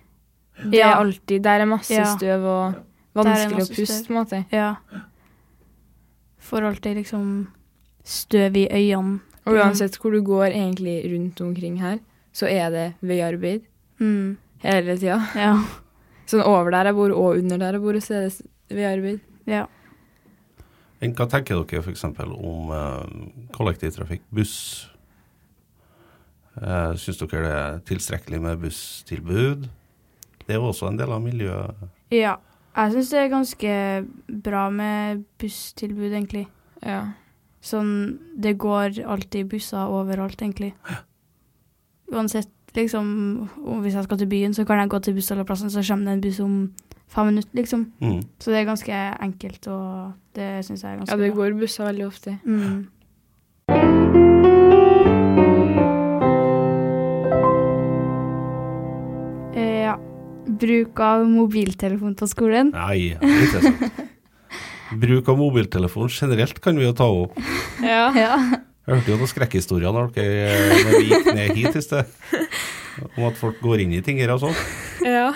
Det 0.70 0.82
er 0.84 0.94
alltid, 1.00 1.42
Der 1.42 1.62
er 1.64 1.66
masse 1.66 1.94
Ja. 1.96 2.06
støv 2.16 2.44
og 2.46 2.76
vanskelig 3.16 3.64
å 3.64 3.70
puste, 3.74 4.04
på 4.06 4.14
en 4.14 4.20
måte. 4.20 4.46
Ja. 4.54 4.76
Får 6.40 6.62
alltid 6.70 6.98
liksom 7.02 7.48
støv 8.06 8.58
i 8.58 8.68
øynene. 8.70 9.20
Og 9.48 9.56
uansett 9.58 9.96
hvor 9.98 10.12
du 10.14 10.22
går 10.22 10.52
egentlig 10.54 11.00
rundt 11.10 11.42
omkring 11.42 11.80
her, 11.82 11.98
så 12.34 12.46
er 12.52 12.70
det 12.70 12.86
veiarbeid 13.02 13.64
Mm. 14.00 14.38
hele 14.62 14.98
tida. 14.98 15.18
Ja. 15.36 15.56
Sånn 16.28 16.44
over 16.46 16.70
der 16.72 16.86
jeg 16.86 16.96
bor 16.96 17.10
og 17.12 17.38
under 17.40 17.58
der 17.58 17.72
jeg 17.74 17.82
bor, 17.82 17.94
så 18.00 18.14
er 18.14 18.30
det 18.30 18.46
veiarbeid. 18.70 19.20
ja. 19.48 19.66
Hva 21.02 21.26
tenker 21.32 21.64
dere 21.66 21.82
f.eks. 21.82 22.04
om 22.04 22.72
eh, 22.72 23.48
kollektivtrafikk, 23.56 24.22
buss? 24.32 24.90
Uh, 26.60 26.94
Syns 27.00 27.22
dere 27.22 27.42
det 27.44 27.56
er 27.56 27.80
tilstrekkelig 27.88 28.42
med 28.44 28.60
busstilbud? 28.64 29.70
Det 30.46 30.56
er 30.56 30.60
jo 30.60 30.70
også 30.72 30.90
en 30.90 31.00
del 31.00 31.12
av 31.14 31.22
miljøet. 31.24 31.90
Ja. 32.12 32.38
Jeg 32.76 32.94
syns 32.94 33.10
det 33.12 33.20
er 33.20 33.32
ganske 33.32 33.72
bra 34.46 34.68
med 34.74 35.24
busstilbud, 35.42 36.12
egentlig. 36.12 36.46
Ja. 36.86 37.02
Sånn 37.62 38.20
Det 38.40 38.56
går 38.58 39.02
alltid 39.04 39.50
busser 39.52 39.92
overalt, 39.92 40.40
egentlig. 40.42 40.74
Uansett, 42.10 42.52
liksom 42.76 43.50
Hvis 43.84 43.98
jeg 43.98 44.06
skal 44.06 44.22
til 44.22 44.30
byen, 44.32 44.54
så 44.54 44.66
kan 44.66 44.80
jeg 44.80 44.90
gå 44.90 45.00
til 45.04 45.18
bussholdeplassen, 45.18 45.70
så 45.74 45.84
kommer 45.84 46.06
det 46.06 46.14
en 46.18 46.24
buss 46.24 46.40
om 46.40 46.56
fem 47.10 47.26
minutter, 47.32 47.56
liksom. 47.58 47.92
Mm. 48.00 48.22
Så 48.40 48.52
det 48.52 48.60
er 48.60 48.70
ganske 48.70 49.02
enkelt, 49.26 49.68
og 49.68 50.14
det 50.38 50.66
syns 50.66 50.84
jeg 50.84 50.94
er 50.94 50.98
ganske 51.02 51.16
bra. 51.16 51.24
ja, 51.24 51.28
det 51.28 51.36
går 51.36 51.60
busser 51.60 51.86
veldig 51.90 52.08
ofte. 52.08 52.38
Mm. 52.46 52.88
Bruk 60.48 61.00
av 61.04 61.26
mobiltelefon 61.30 62.16
på 62.18 62.28
skolen. 62.30 62.72
Nei, 62.74 63.16
det 63.20 63.28
er 63.28 63.44
interessant. 63.44 64.06
Bruk 65.04 65.28
av 65.30 65.38
mobiltelefon 65.38 66.10
generelt 66.10 66.60
kan 66.64 66.80
vi 66.80 66.88
jo 66.88 66.96
ta 66.98 67.10
opp. 67.12 67.38
Ja. 67.84 68.10
Ja. 68.18 68.38
Jeg 68.90 68.96
hørte 68.96 69.12
jo 69.12 69.18
noen 69.20 69.30
skrekkhistorier 69.30 69.94
når, 69.94 70.08
dere, 70.16 70.56
når 70.82 70.96
vi 70.96 71.10
gikk 71.12 71.28
ned 71.38 71.52
hit 71.60 71.76
i 71.78 71.84
sted. 71.86 72.16
Om 73.12 73.28
at 73.30 73.38
folk 73.38 73.60
går 73.62 73.84
inn 73.84 73.94
i 73.94 74.02
ting 74.06 74.18
her 74.18 74.34
og 74.34 74.42
sånn. 74.48 74.58
ja. 75.06 75.28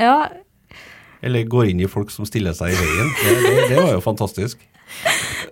ja. 0.00 0.16
Eller 1.24 1.44
går 1.48 1.70
inn 1.72 1.82
i 1.84 1.88
folk 1.88 2.10
som 2.12 2.26
stiller 2.28 2.56
seg 2.56 2.72
i 2.72 2.78
veien. 2.80 3.12
Det, 3.20 3.34
det, 3.44 3.52
det 3.74 3.76
var 3.82 3.92
jo 3.92 4.00
fantastisk. 4.04 4.64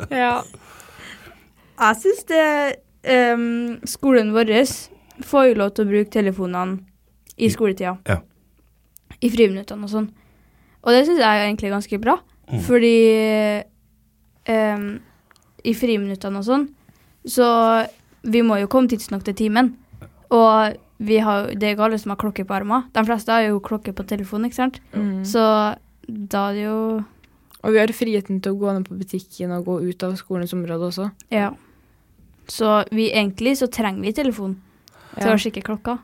ja. 0.08 0.34
Jeg 1.82 2.00
syns 2.02 2.26
det 2.28 2.46
um, 3.34 3.78
Skolen 3.88 4.32
vår 4.36 4.52
får 5.26 5.48
jo 5.50 5.60
lov 5.60 5.72
til 5.76 5.86
å 5.86 5.92
bruke 5.92 6.12
telefonene 6.12 6.80
i 7.36 7.48
skoletida. 7.52 7.96
Ja. 8.08 8.20
I 9.22 9.30
friminuttene 9.30 9.86
og 9.86 9.90
sånn. 9.92 10.08
Og 10.82 10.90
det 10.94 11.04
syns 11.06 11.20
jeg 11.22 11.28
er 11.30 11.46
egentlig 11.48 11.70
ganske 11.74 11.98
bra, 12.02 12.18
Mm. 12.52 12.58
fordi 12.66 12.96
um, 14.50 14.86
i 15.64 15.72
friminuttene 15.78 16.40
og 16.40 16.44
sånn, 16.44 16.64
så 17.24 17.46
vi 18.26 18.42
må 18.42 18.58
jo 18.60 18.66
komme 18.68 18.90
tidsnok 18.90 19.22
til 19.24 19.36
timen. 19.38 19.72
Og 20.34 20.74
vi 21.02 21.18
har, 21.22 21.48
det 21.54 21.62
er 21.68 21.74
ikke 21.76 21.86
alle 21.86 21.98
som 22.02 22.10
har 22.14 22.18
klokke 22.20 22.44
på 22.46 22.54
armen. 22.56 22.84
De 22.94 23.04
fleste 23.06 23.30
har 23.34 23.46
jo 23.46 23.60
klokke 23.64 23.94
på 23.94 24.04
telefonen, 24.10 24.48
ikke 24.50 24.58
sant. 24.58 24.80
Mm. 24.94 25.22
Så 25.24 25.42
da 26.08 26.48
er 26.50 26.54
det 26.58 26.64
jo 26.66 26.78
Og 27.62 27.70
vi 27.70 27.78
har 27.78 27.92
friheten 27.94 28.40
til 28.42 28.52
å 28.56 28.58
gå 28.58 28.72
ned 28.74 28.88
på 28.88 28.96
butikken 28.98 29.52
og 29.54 29.64
gå 29.68 29.76
ut 29.86 30.02
av 30.02 30.16
skolens 30.18 30.52
område 30.52 30.88
også. 30.88 31.12
Ja. 31.30 31.52
Så 32.50 32.82
vi 32.90 33.12
egentlig 33.14 33.52
så 33.60 33.68
trenger 33.70 34.02
vi 34.02 34.10
telefon 34.12 34.56
til 35.14 35.30
å 35.30 35.38
sjekke 35.38 35.62
klokka. 35.62 36.00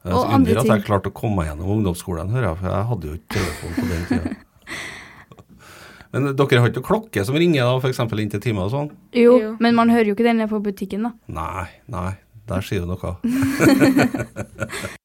Det 0.00 0.08
er 0.08 0.14
så 0.14 0.20
Og 0.20 0.30
andre 0.32 0.50
under 0.54 0.60
at 0.62 0.66
jeg 0.70 0.72
har 0.78 0.86
klarte 0.86 1.10
å 1.10 1.16
komme 1.16 1.36
meg 1.42 1.50
gjennom 1.50 1.72
ungdomsskolen, 1.76 2.30
hører 2.32 2.46
jeg, 2.48 2.56
for 2.60 2.70
jeg 2.72 2.86
hadde 2.90 3.10
jo 3.10 3.16
ikke 3.18 3.34
telefon 3.34 3.74
på 3.76 3.84
den 3.90 4.06
tida. 4.08 4.36
Men 6.12 6.30
dere 6.34 6.62
har 6.64 6.72
ikke 6.72 6.82
klokke 6.88 7.22
som 7.26 7.36
ringer 7.38 7.68
da, 7.68 7.74
f.eks. 7.78 8.00
inn 8.18 8.32
til 8.32 8.40
timer 8.42 8.64
og 8.66 8.72
sånn? 8.72 8.88
Jo, 9.14 9.36
Jo. 9.38 9.50
men 9.62 9.76
man 9.78 9.92
hører 9.92 10.08
jo 10.10 10.14
ikke 10.16 10.26
den 10.26 10.40
nede 10.42 10.50
på 10.50 10.58
butikken, 10.64 11.04
da. 11.06 11.12
Nei, 11.30 11.66
nei, 11.86 12.16
der 12.50 12.64
sier 12.66 12.82
du 12.82 12.90
noe. 12.90 13.12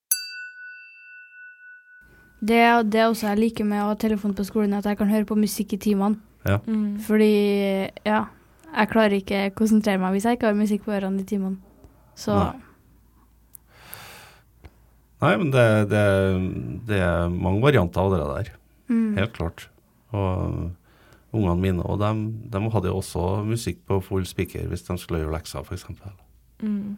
Det 2.46 2.62
det 2.92 3.00
er 3.00 3.08
også 3.10 3.30
jeg 3.32 3.40
liker 3.40 3.66
med 3.66 3.82
å 3.82 3.88
ha 3.90 3.96
telefon 3.98 4.34
på 4.38 4.44
skolen, 4.46 4.74
at 4.78 4.86
jeg 4.86 4.98
kan 5.00 5.10
høre 5.10 5.26
på 5.26 5.38
musikk 5.40 5.74
i 5.74 5.80
timene. 5.82 6.20
Mm. 6.46 7.00
Fordi, 7.02 7.30
ja, 8.06 8.26
jeg 8.70 8.90
klarer 8.92 9.16
ikke 9.18 9.40
å 9.48 9.54
konsentrere 9.58 9.98
meg 10.02 10.14
hvis 10.14 10.28
jeg 10.28 10.38
ikke 10.38 10.52
har 10.52 10.58
musikk 10.58 10.84
på 10.86 10.94
ørene 10.94 11.24
i 11.24 11.26
timene. 11.26 11.58
Så 12.16 12.36
Nei. 12.38 12.52
Nei, 15.26 15.34
men 15.42 15.50
det, 15.54 15.66
det, 15.90 16.02
det 16.90 17.00
er 17.02 17.32
mange 17.34 17.64
varianter 17.66 18.04
av 18.06 18.14
det 18.14 18.24
der. 18.30 18.50
mm, 18.92 19.16
Helt 19.18 19.34
klart. 19.38 19.68
Og 20.14 20.70
ungene 21.36 21.56
mine 21.60 21.84
og 21.84 21.98
dem, 22.00 22.20
de 22.54 22.62
hadde 22.72 22.88
jo 22.92 23.00
også 23.02 23.24
musikk 23.48 23.82
på 23.90 23.98
full 24.06 24.24
speaker 24.30 24.70
hvis 24.72 24.86
de 24.88 24.96
skulle 25.02 25.24
gjøre 25.24 25.34
lekser, 25.36 25.66
f.eks. 25.66 25.88
Mm. 26.64 26.96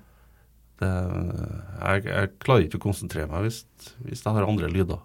Det, 0.77 0.89
jeg, 0.91 2.03
jeg 2.05 2.31
klarer 2.43 2.67
ikke 2.67 2.77
å 2.77 2.83
konsentrere 2.83 3.29
meg 3.31 3.47
hvis, 3.47 3.63
hvis 4.05 4.21
jeg 4.21 4.35
har 4.35 4.45
andre 4.45 4.67
lyder. 4.69 4.99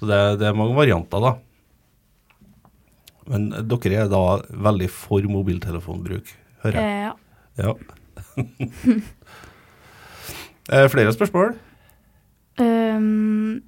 Så 0.00 0.08
det, 0.08 0.20
det 0.40 0.46
er 0.48 0.56
mange 0.56 0.72
varianter, 0.78 1.20
da. 1.20 1.34
Men 3.28 3.50
dere 3.52 3.98
er 4.06 4.08
da 4.10 4.22
veldig 4.64 4.88
for 4.94 5.26
mobiltelefonbruk, 5.28 6.30
hører 6.64 6.80
jeg. 6.80 6.86
eh, 6.88 7.04
ja. 7.04 7.12
Ja. 7.60 7.74
Eh, 10.70 10.86
Flere 10.92 11.10
spørsmål? 11.12 11.56
Um, 12.60 13.62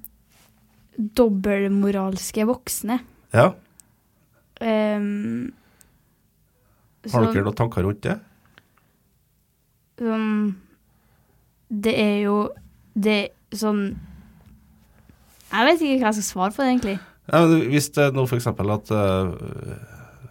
dobbeltmoralske 1.17 2.45
voksne. 2.47 2.99
Ja. 3.33 3.49
Um, 4.61 5.53
Har 7.11 7.25
dere 7.27 7.43
noen 7.43 7.57
tanker 7.57 7.83
rundt 7.83 8.03
det? 8.05 8.19
sånn 9.99 10.29
Det 11.67 11.93
er 11.99 12.15
jo 12.23 12.35
Det 12.95 13.33
sånn 13.53 13.81
Jeg 15.51 15.67
vet 15.67 15.81
ikke 15.81 15.97
hva 15.99 16.11
jeg 16.11 16.17
skal 16.19 16.27
svare 16.29 16.53
på 16.53 16.61
det, 16.61 16.69
egentlig. 16.69 16.95
Ja, 17.27 17.41
men 17.43 17.67
hvis 17.73 17.89
det 17.93 18.07
nå 18.15 18.23
f.eks. 18.25 18.47
at 18.47 18.93
uh, 18.93 19.35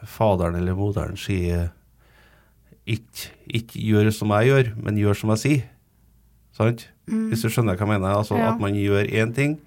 faderen 0.08 0.58
eller 0.58 0.74
moderen 0.78 1.18
sier 1.20 1.70
ikke, 2.82 3.30
ikke 3.46 3.84
gjør 3.86 4.10
som 4.10 4.32
jeg 4.34 4.50
gjør, 4.50 4.72
men 4.82 4.98
gjør 4.98 5.20
som 5.20 5.30
jeg 5.34 5.42
sier. 5.44 5.62
Sant? 6.58 6.88
Mm. 7.12 7.28
Hvis 7.30 7.44
du 7.44 7.50
skjønner 7.52 7.76
hva 7.76 7.84
jeg 7.84 7.92
mener? 7.92 8.16
Altså 8.16 8.38
Ja. 8.40 8.52
At 8.52 8.60
man 8.60 8.74
gjør 8.74 9.04
én 9.04 9.34
ting, 9.36 9.60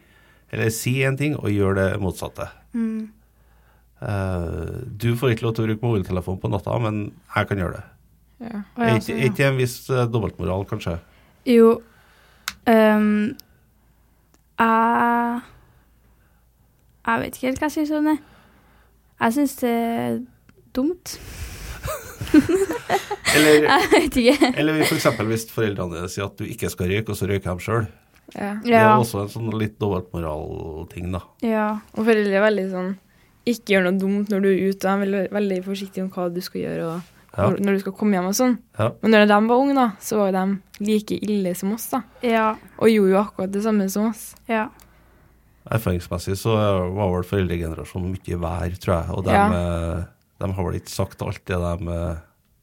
eller 0.51 0.69
sier 0.73 1.11
én 1.11 1.17
ting, 1.17 1.37
og 1.37 1.51
gjør 1.53 1.75
det 1.77 1.89
motsatte. 2.01 2.49
Mm. 2.73 3.09
Uh, 4.01 4.83
du 4.97 5.15
får 5.15 5.33
ikke 5.33 5.45
lov 5.45 5.55
til 5.55 5.63
å 5.63 5.67
bruke 5.69 5.85
mobiltelefon 5.85 6.39
på 6.41 6.51
natta, 6.51 6.77
men 6.83 7.13
jeg 7.35 7.47
kan 7.47 7.57
gjøre 7.57 7.77
det. 7.77 7.83
Ja. 8.45 8.61
Er 8.77 8.95
ikke, 8.99 9.43
ja. 9.43 9.49
en 9.49 9.57
viss 9.57 9.77
uh, 9.89 10.03
dobbeltmoral, 10.11 10.65
kanskje? 10.67 10.97
Jo 11.45 11.77
um, 12.67 13.35
Jeg 14.59 15.41
Jeg 17.05 17.21
vet 17.21 17.35
ikke 17.37 17.47
helt 17.47 17.59
hva 17.61 17.69
jeg 17.69 17.75
syns 17.77 17.91
om 17.95 18.09
det. 18.09 18.17
Jeg 19.21 19.33
syns 19.37 19.55
det 19.61 19.71
er 19.71 20.19
dumt. 20.75 21.19
Eller, 23.35 23.65
Jeg 23.71 23.91
vet 23.91 24.17
ikke. 24.21 24.49
eller 24.57 24.81
f.eks. 24.85 25.07
hvis 25.29 25.47
foreldrene 25.51 25.97
dine 25.97 26.09
sier 26.11 26.27
at 26.29 26.37
du 26.39 26.45
ikke 26.47 26.69
skal 26.71 26.91
røyke, 26.91 27.09
og 27.11 27.17
så 27.19 27.27
røyker 27.29 27.55
de 27.57 27.65
sjøl. 27.65 27.87
Ja. 28.35 28.53
Det 28.63 28.73
er 28.73 28.91
også 28.97 29.23
en 29.25 29.29
sånn 29.33 29.51
litt 29.59 29.75
dobbeltmoralting, 29.81 31.11
da. 31.13 31.21
ja. 31.45 31.65
Og 31.93 32.07
foreldre 32.07 32.33
er 32.39 32.41
veldig 32.47 32.63
sånn 32.71 32.87
Ikke 33.45 33.75
gjør 33.75 33.83
noe 33.85 33.99
dumt 34.01 34.31
når 34.33 34.41
du 34.41 34.47
er 34.49 34.63
ute. 34.71 34.79
De 34.81 34.89
er 34.89 35.01
veldig, 35.03 35.19
veldig 35.35 35.59
forsiktige 35.67 36.05
om 36.07 36.09
hva 36.15 36.25
du 36.33 36.39
skal 36.41 36.63
gjøre, 36.63 36.87
og 36.95 37.11
Ja. 37.35 37.49
når, 37.51 37.75
du 37.75 37.79
skal 37.83 37.93
komme 37.99 38.15
hjem 38.15 38.29
og 38.31 38.33
sånn. 38.37 38.53
Ja. 38.79 38.87
Men 39.03 39.11
når 39.13 39.25
de 39.27 39.37
var 39.51 39.59
unge, 39.59 39.73
da, 39.75 39.85
så 39.99 40.17
var 40.23 40.31
de 40.31 40.43
like 40.87 41.17
ille 41.21 41.51
som 41.59 41.73
oss, 41.75 41.89
da. 41.91 41.99
Ja. 42.23 42.45
Og 42.79 42.87
gjorde 42.89 43.11
jo 43.11 43.19
akkurat 43.19 43.51
det 43.51 43.61
samme 43.65 43.89
som 43.91 44.07
oss. 44.09 44.21
Ja. 44.47 44.69
Erfaringsmessig 45.75 46.37
så 46.39 46.53
var 46.95 47.09
vel 47.11 47.25
foreldregenerasjonen 47.27 48.13
mye 48.15 48.37
vær, 48.41 48.75
tror 48.81 48.93
jeg. 48.95 49.09
Og 49.17 49.25
de, 49.27 49.33
Ja. 49.35 49.45
De 50.41 50.49
har 50.53 50.65
vel 50.67 50.79
ikke 50.79 50.91
sagt 50.91 51.21
alt 51.23 51.41
det 51.47 51.57
de 51.61 51.97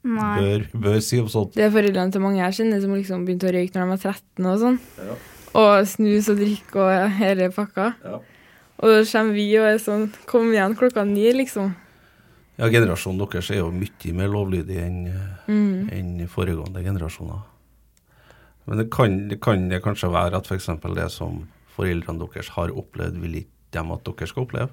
Nei. 0.02 0.32
bør, 0.40 0.64
bør 0.82 0.98
si 1.04 1.20
om 1.22 1.28
sånt. 1.30 1.54
Det 1.54 1.64
er 1.68 1.70
foreldrene 1.74 2.12
til 2.12 2.20
mange 2.24 2.40
jeg 2.42 2.56
kjenner 2.58 2.80
som 2.82 2.94
liksom 2.96 3.24
begynte 3.26 3.48
å 3.48 3.54
røyke 3.54 3.78
når 3.78 3.86
de 3.86 3.94
var 3.94 4.02
13 4.12 4.48
og 4.50 4.58
sånn. 4.64 4.80
Ja. 4.98 5.14
Og 5.62 5.86
snus 5.86 6.28
og 6.32 6.40
drikke 6.40 6.80
og 6.82 7.10
hele 7.20 7.50
pakka. 7.54 7.92
Ja. 8.02 8.18
Og 8.82 8.90
da 8.90 9.02
kommer 9.06 9.36
vi 9.36 9.46
og 9.60 9.68
er 9.68 9.78
sånn 9.78 10.08
Kom 10.26 10.48
igjen 10.50 10.74
klokka 10.74 11.04
ni, 11.06 11.28
liksom. 11.36 11.74
Ja, 12.58 12.66
generasjonen 12.72 13.20
deres 13.22 13.50
er 13.54 13.60
jo 13.62 13.70
mye 13.72 14.12
mer 14.16 14.28
lovlydig 14.32 14.78
enn 14.82 14.98
Mm. 15.48 15.88
en 15.92 16.28
foregående 16.30 16.82
generasjoner. 16.84 17.40
Men 18.66 18.78
det 18.78 18.90
kan, 18.94 19.28
det 19.28 19.40
kan 19.42 19.68
det 19.68 19.80
kanskje 19.82 20.10
være 20.12 20.38
at 20.38 20.46
f.eks. 20.46 20.68
det 20.94 21.08
som 21.10 21.48
foreldrene 21.76 22.22
deres 22.22 22.48
har 22.54 22.70
opplevd, 22.70 23.18
vil 23.20 23.40
ikke 23.42 23.72
dem 23.72 23.90
at 23.94 24.04
dere 24.06 24.28
skal 24.30 24.44
oppleve? 24.44 24.68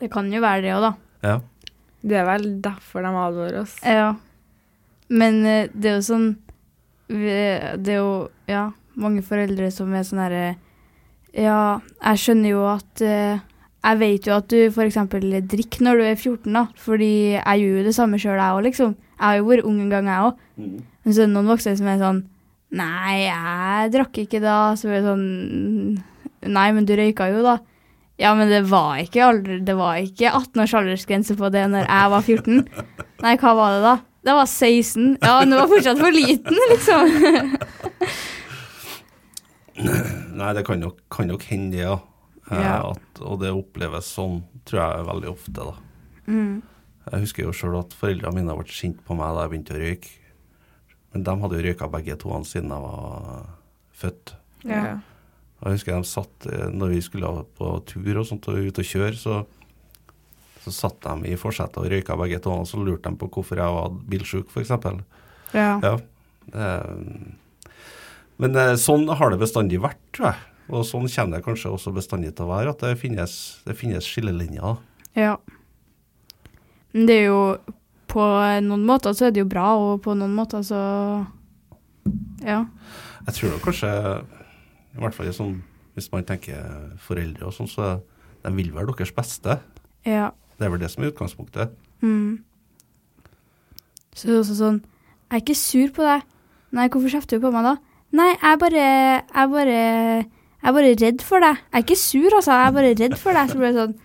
Det 0.00 0.10
kan 0.12 0.28
jo 0.32 0.40
være 0.44 0.62
det 0.62 0.72
òg, 0.74 0.82
da. 0.84 0.92
Ja. 1.24 1.36
Det 2.04 2.20
er 2.20 2.26
vel 2.28 2.46
derfor 2.64 3.04
de 3.04 3.12
advarer 3.16 3.60
oss. 3.62 3.78
Ja. 3.84 4.12
Men 5.08 5.40
eh, 5.48 5.70
det 5.72 5.90
er 5.90 5.98
jo 5.98 6.04
sånn 6.06 6.28
Det 7.08 7.90
er 7.92 7.98
jo 7.98 8.12
ja, 8.48 8.70
mange 8.96 9.20
foreldre 9.24 9.68
som 9.72 9.92
er 9.92 10.06
sånn 10.08 10.22
herre 10.22 10.44
Ja, 11.36 11.80
jeg 12.00 12.22
skjønner 12.22 12.54
jo 12.54 12.62
at 12.70 13.02
eh, 13.04 13.42
Jeg 13.84 14.00
vet 14.00 14.28
jo 14.28 14.36
at 14.38 14.48
du 14.48 14.56
f.eks. 14.70 14.96
drikker 15.52 15.84
når 15.84 16.00
du 16.00 16.04
er 16.06 16.16
14, 16.16 16.52
da. 16.56 16.66
Fordi 16.80 17.12
jeg 17.36 17.64
gjør 17.64 17.80
jo 17.80 17.88
det 17.88 17.96
samme 17.96 18.20
sjøl, 18.20 18.40
jeg 18.40 18.56
òg, 18.56 18.62
liksom. 18.64 18.94
Jeg 19.14 19.24
har 19.26 19.36
jo 19.36 19.48
vært 19.50 19.68
ung 19.68 19.82
en 19.84 19.92
gang, 19.92 20.08
jeg 20.08 20.30
òg. 20.30 20.38
Men 20.56 21.12
så 21.12 21.20
er 21.20 21.28
det 21.28 21.34
noen 21.34 21.50
voksne 21.52 21.76
som 21.80 21.90
er 21.92 22.00
sånn 22.00 22.22
Nei, 22.74 23.28
jeg 23.28 23.92
drakk 23.94 24.18
ikke 24.24 24.40
da. 24.42 24.56
Så 24.78 24.88
er 24.88 24.98
det 24.98 25.04
sånn 25.06 26.00
Nei, 26.44 26.66
men 26.76 26.88
du 26.88 26.94
røyka 26.96 27.28
jo, 27.32 27.44
da. 27.44 27.58
Ja, 28.20 28.30
men 28.38 28.46
det 28.52 28.60
var 28.70 29.00
ikke, 29.02 29.24
alder, 29.26 29.58
det 29.66 29.74
var 29.74 29.96
ikke 29.98 30.30
18 30.30 30.60
års 30.62 30.74
aldersgrense 30.78 31.34
på 31.38 31.48
det 31.50 31.64
når 31.72 31.88
jeg 31.88 32.10
var 32.12 32.22
14. 32.22 32.60
Nei, 33.24 33.32
hva 33.42 33.54
var 33.58 33.74
det 33.74 33.80
da? 33.82 33.94
Det 34.24 34.34
var 34.38 34.46
16. 34.48 35.08
Ja, 35.20 35.32
men 35.40 35.50
du 35.50 35.56
var 35.58 35.68
fortsatt 35.72 35.98
for 36.00 36.14
liten, 36.14 36.60
liksom. 36.70 37.02
Nei, 40.38 40.50
det 40.54 40.62
kan 40.66 40.80
nok, 40.80 41.00
kan 41.12 41.28
nok 41.28 41.42
hende, 41.50 41.74
det, 41.76 41.82
ja. 41.82 41.96
Eh, 42.50 42.60
Ja. 42.60 42.76
At, 42.92 43.20
og 43.24 43.40
det 43.42 43.50
oppleves 43.56 44.08
sånn, 44.14 44.42
tror 44.68 44.80
jeg, 44.84 45.06
veldig 45.10 45.30
ofte, 45.32 45.54
da. 45.58 45.74
Mm. 46.28 46.62
Jeg 47.10 47.20
husker 47.26 47.44
jo 47.44 47.52
sjøl 47.56 47.78
at 47.82 47.92
foreldrene 47.98 48.38
mine 48.38 48.54
ble 48.56 48.72
sint 48.72 49.00
på 49.04 49.16
meg 49.18 49.34
da 49.36 49.44
jeg 49.44 49.52
begynte 49.52 49.74
å 49.76 49.80
røyke. 49.82 50.12
Men 51.14 51.26
de 51.26 51.34
hadde 51.42 51.58
jo 51.58 51.64
røyka 51.66 51.88
begge 51.92 52.16
to 52.20 52.38
siden 52.48 52.72
jeg 52.72 52.84
var 52.86 53.42
født. 53.94 54.34
Ja. 54.64 54.94
Jeg 55.62 55.76
husker 55.78 55.94
de 55.96 56.04
satt, 56.08 56.46
eh, 56.50 56.66
når 56.74 56.88
vi 56.96 57.00
skulle 57.06 57.30
på 57.58 57.68
tur 57.88 58.18
og 58.20 58.26
sånt, 58.28 58.48
og 58.50 58.58
ut 58.58 58.78
og 58.82 58.84
kjøre, 58.88 59.14
så, 59.16 59.38
så 60.64 60.72
satt 60.74 60.98
de 61.06 61.30
i 61.32 61.36
forsetet 61.40 61.78
og 61.80 61.86
røyka 61.92 62.16
begge 62.20 62.40
to, 62.44 62.50
og 62.50 62.66
så 62.68 62.80
lurte 62.82 63.08
de 63.10 63.16
på 63.20 63.28
hvorfor 63.32 63.60
jeg 63.62 63.76
var 63.78 63.94
bilsjuk, 64.10 64.50
f.eks. 64.52 64.74
Ja. 65.54 65.78
Ja. 65.84 65.94
Eh, 66.52 67.30
Men 68.42 68.56
eh, 68.58 68.74
sånn 68.82 69.06
har 69.08 69.30
det 69.30 69.38
bestandig 69.38 69.78
vært, 69.80 70.00
tror 70.16 70.32
jeg. 70.32 70.40
Og 70.74 70.82
sånn 70.88 71.04
kommer 71.12 71.36
det 71.38 71.44
kanskje 71.44 71.70
også 71.70 71.92
bestandig 71.94 72.32
til 72.34 72.46
å 72.46 72.50
være, 72.50 72.72
at 72.72 72.80
det 72.82 72.94
finnes, 72.98 73.34
det 73.68 73.76
finnes 73.78 74.04
skillelinjer. 74.08 74.78
ja. 75.14 75.36
Men 76.94 77.08
det 77.08 77.14
er 77.14 77.24
jo 77.26 77.38
På 78.06 78.22
noen 78.62 78.84
måter 78.86 79.10
så 79.18 79.24
er 79.26 79.32
det 79.34 79.40
jo 79.42 79.48
bra, 79.50 79.72
og 79.74 79.96
på 80.04 80.12
noen 80.14 80.30
måter 80.36 80.62
så 80.62 80.78
Ja. 82.44 82.60
Jeg 83.26 83.34
tror 83.34 83.50
nok 83.54 83.64
kanskje, 83.64 83.90
i 84.94 85.02
hvert 85.02 85.14
fall 85.16 85.30
sånn, 85.34 85.56
hvis 85.94 86.10
man 86.12 86.26
tenker 86.26 86.94
foreldre 87.02 87.48
og 87.48 87.54
sånn, 87.56 87.70
så 87.70 87.88
de 88.44 88.52
vil 88.54 88.72
være 88.74 88.92
deres 88.92 89.12
beste. 89.14 89.58
Ja. 90.06 90.30
Det 90.58 90.66
er 90.66 90.70
vel 90.74 90.82
det 90.82 90.90
som 90.92 91.02
er 91.04 91.10
utgangspunktet. 91.12 91.72
Mm. 92.04 92.42
Så 94.14 94.28
det 94.28 94.34
er 94.34 94.40
også 94.42 94.54
sånn 94.58 94.76
Jeg 94.84 95.38
er 95.38 95.42
ikke 95.42 95.56
sur 95.58 95.92
på 95.96 96.04
deg. 96.06 96.24
Nei, 96.76 96.88
hvorfor 96.92 97.10
kjefter 97.14 97.38
du 97.40 97.46
på 97.46 97.50
meg 97.54 97.64
da? 97.66 97.72
Nei, 98.14 98.28
jeg 98.34 98.50
er 98.52 98.58
bare 98.60 98.82
Jeg 98.84 99.40
er 99.42 99.48
bare 99.54 99.78
Jeg 99.78 100.68
er 100.70 100.74
bare 100.76 100.92
redd 101.00 101.24
for 101.24 101.42
deg. 101.42 101.62
Jeg 101.64 101.78
er 101.80 101.84
ikke 101.86 101.98
sur, 101.98 102.36
altså. 102.38 102.52
Jeg 102.52 102.68
er 102.68 102.76
bare 102.76 102.92
redd 103.00 103.16
for 103.18 103.38
deg. 103.38 103.50
Så 103.50 103.58
blir 103.58 103.72
det 103.72 103.80
sånn 103.80 103.96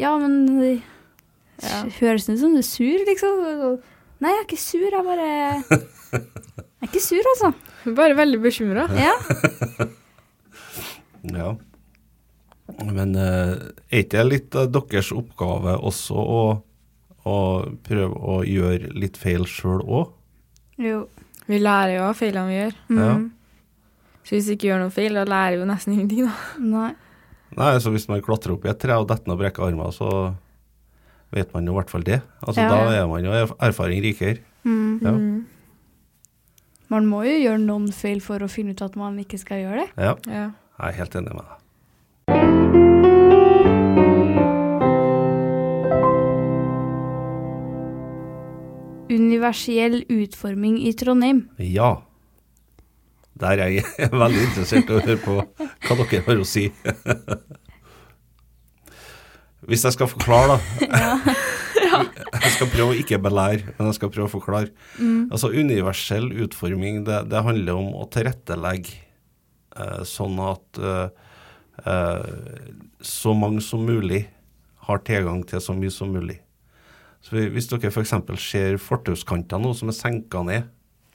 Ja, 0.00 0.14
men 0.22 0.38
det 0.60 0.72
Ja. 1.62 1.82
Høres 2.00 2.24
det 2.26 2.38
ut 2.38 2.40
som 2.40 2.54
du 2.56 2.62
er 2.62 2.66
sur, 2.66 3.02
liksom? 3.10 3.42
Nei, 4.22 4.30
jeg 4.32 4.38
er 4.40 4.46
ikke 4.48 4.62
sur. 4.62 4.86
Jeg 4.88 5.04
bare 5.10 5.28
Jeg 5.28 6.86
er 6.86 6.88
ikke 6.88 7.04
sur, 7.04 7.28
altså. 7.34 7.52
Bare 7.98 8.16
veldig 8.16 8.40
bekymra. 8.42 8.86
Ja. 8.96 9.12
Ja. 11.36 11.52
Men 12.86 13.14
eh, 13.18 13.52
er 13.90 14.02
ikke 14.04 14.18
det 14.22 14.26
litt 14.30 14.56
av 14.56 14.70
deres 14.72 15.10
oppgave 15.12 15.74
også 15.84 16.14
å, 16.16 16.42
å 17.28 17.36
prøve 17.84 18.14
å 18.16 18.38
gjøre 18.46 18.92
litt 18.96 19.18
feil 19.20 19.44
sjøl 19.50 19.82
òg? 19.84 20.12
Jo. 20.80 21.02
Vi 21.50 21.58
lærer 21.58 21.96
jo 21.98 22.04
av 22.08 22.16
feilene 22.16 22.48
vi 22.48 22.56
gjør. 22.60 22.76
Mm. 22.88 23.00
Ja. 23.02 23.12
Så 24.22 24.36
hvis 24.36 24.46
vi 24.48 24.54
ikke 24.56 24.68
gjør 24.70 24.84
noe 24.84 24.94
feil, 24.94 25.18
da 25.18 25.24
lærer 25.26 25.56
vi 25.58 25.64
jo 25.64 25.68
nesten 25.72 25.96
ingenting, 25.96 26.28
da. 26.28 26.36
Nei. 26.62 26.92
Nei, 27.58 27.72
så 27.84 27.90
hvis 27.92 28.06
man 28.08 28.22
klatrer 28.24 28.54
opp 28.54 28.64
i 28.64 28.70
et 28.70 28.78
tre 28.80 28.94
og 28.96 29.08
detter 29.10 29.28
ned 29.28 29.34
og 29.36 29.42
brekker 29.42 29.66
armen, 29.66 29.90
så 29.92 30.08
vet 31.34 31.50
man 31.52 31.66
jo 31.68 31.74
i 31.74 31.78
hvert 31.80 31.90
fall 31.92 32.06
det. 32.06 32.22
Altså 32.46 32.62
Ja. 32.62 32.70
Da 32.70 32.94
er 33.02 33.06
man 33.10 33.24
jo 33.26 33.34
erf- 33.36 33.56
erfaring 33.68 34.00
rikere. 34.04 34.38
Mm. 34.64 35.02
Ja. 35.02 35.12
Mm. 35.12 35.44
Man 36.92 37.06
må 37.10 37.22
jo 37.26 37.34
gjøre 37.40 37.60
noen 37.60 37.90
feil 37.96 38.20
for 38.24 38.38
å 38.44 38.48
finne 38.52 38.72
ut 38.76 38.82
at 38.84 38.96
man 39.00 39.18
ikke 39.20 39.38
skal 39.40 39.62
gjøre 39.64 39.84
det. 39.84 39.90
Ja, 39.98 40.14
Ja. 40.30 40.48
Jeg 40.78 40.88
er 40.88 40.98
helt 40.98 41.18
enig 41.20 41.36
med 41.36 41.44
deg. 41.48 41.58
Universell 49.12 50.02
utforming 50.08 50.78
i 50.80 50.92
Trondheim. 50.96 51.44
Ja. 51.58 51.94
Der 53.42 53.60
er 53.64 53.72
jeg 53.74 53.84
veldig 54.22 54.44
interessert 54.48 54.88
i 54.88 54.96
å 54.96 55.02
høre 55.02 55.20
på 55.22 55.38
hva 55.42 55.96
dere 56.06 56.22
har 56.28 56.40
å 56.40 56.46
si. 56.48 56.68
Hvis 59.68 59.84
jeg 59.86 59.94
skal 59.94 60.10
forklare, 60.10 60.58
da. 60.58 61.34
Jeg 62.42 62.50
skal 62.54 62.68
prøve 62.72 62.94
å 62.94 62.96
ikke 62.96 63.18
belære, 63.20 63.74
men 63.76 63.88
jeg 63.90 63.96
skal 63.98 64.10
prøve 64.10 64.24
å 64.24 64.32
forklare. 64.32 64.70
Altså 65.28 65.50
Universell 65.52 66.30
utforming, 66.42 67.02
det, 67.06 67.18
det 67.30 67.42
handler 67.44 67.78
om 67.78 67.90
å 68.00 68.06
tilrettelegge 68.10 68.96
sånn 70.08 70.38
at 70.44 70.80
eh, 70.82 71.08
eh, 71.86 72.66
så 73.02 73.34
mange 73.36 73.62
som 73.64 73.84
mulig 73.86 74.26
har 74.88 75.02
tilgang 75.06 75.42
til 75.46 75.62
så 75.62 75.74
mye 75.78 75.92
som 75.94 76.12
mulig. 76.12 76.40
Så 77.22 77.38
Hvis 77.54 77.68
dere 77.70 77.92
f.eks. 77.92 78.14
ser 78.42 78.78
fortauskanter 78.82 79.60
nå 79.62 79.74
som 79.78 79.92
er 79.92 79.94
senka 79.94 80.42
ned 80.42 80.66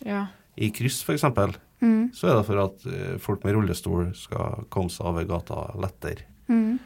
ja. 0.07 0.27
i 0.55 0.71
kryss 0.71 1.03
f.eks., 1.03 1.27
Mm. 1.77 2.07
så 2.09 2.25
er 2.31 2.39
det 2.39 2.45
for 2.47 2.57
at 2.57 2.85
eh, 2.89 3.17
folk 3.21 3.43
med 3.45 3.53
rullestol 3.53 4.07
skal 4.17 4.63
komme 4.73 4.89
seg 4.89 5.11
over 5.11 5.27
gata 5.29 5.67
lettere. 5.77 6.23
Mm. 6.49 6.79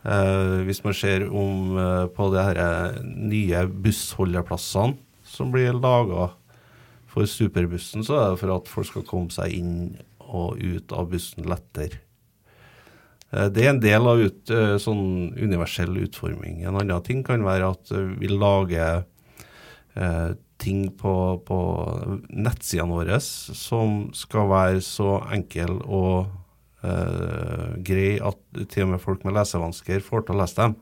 Eh, 0.00 0.60
hvis 0.64 0.80
man 0.80 0.96
ser 0.96 1.26
om 1.28 1.74
eh, 1.76 2.06
på 2.16 2.30
de 2.32 2.44
her 2.46 2.60
eh, 2.64 3.02
nye 3.04 3.66
bussholdeplassene 3.68 4.96
som 5.28 5.52
blir 5.52 5.76
laga 5.76 6.30
for 7.10 7.28
superbussen, 7.28 8.00
så 8.06 8.16
er 8.16 8.30
det 8.32 8.40
for 8.40 8.54
at 8.54 8.70
folk 8.70 8.88
skal 8.88 9.04
komme 9.04 9.34
seg 9.34 9.52
inn 9.58 9.74
og 10.30 10.60
ut 10.62 10.94
av 10.96 11.10
bussen 11.12 11.46
lettere. 11.50 12.00
Eh, 13.30 13.48
det 13.52 13.64
er 13.64 13.72
en 13.74 13.82
del 13.82 14.10
av 14.10 14.20
ut, 14.20 14.50
eh, 14.50 14.76
sånn 14.82 15.32
universell 15.38 15.96
utforming. 16.04 16.62
En 16.64 16.78
annen 16.80 17.06
ting 17.06 17.24
kan 17.26 17.44
være 17.46 17.72
at 17.74 17.92
eh, 17.94 18.12
vi 18.20 18.30
lager 18.32 19.04
eh, 19.96 20.30
ting 20.60 20.90
på, 20.98 21.14
på 21.46 21.58
nettsidene 22.28 22.92
våre 22.92 23.16
som 23.22 24.10
skal 24.16 24.50
være 24.50 24.82
så 24.84 25.16
enkel 25.32 25.78
og 25.86 26.28
eh, 26.84 27.80
grei 27.86 28.18
at 28.20 28.40
til 28.72 28.86
og 28.86 28.94
med 28.94 29.02
folk 29.02 29.24
med 29.24 29.38
lesevansker 29.38 30.04
får 30.04 30.26
til 30.26 30.36
å 30.36 30.42
lese 30.42 30.60
dem. 30.60 30.76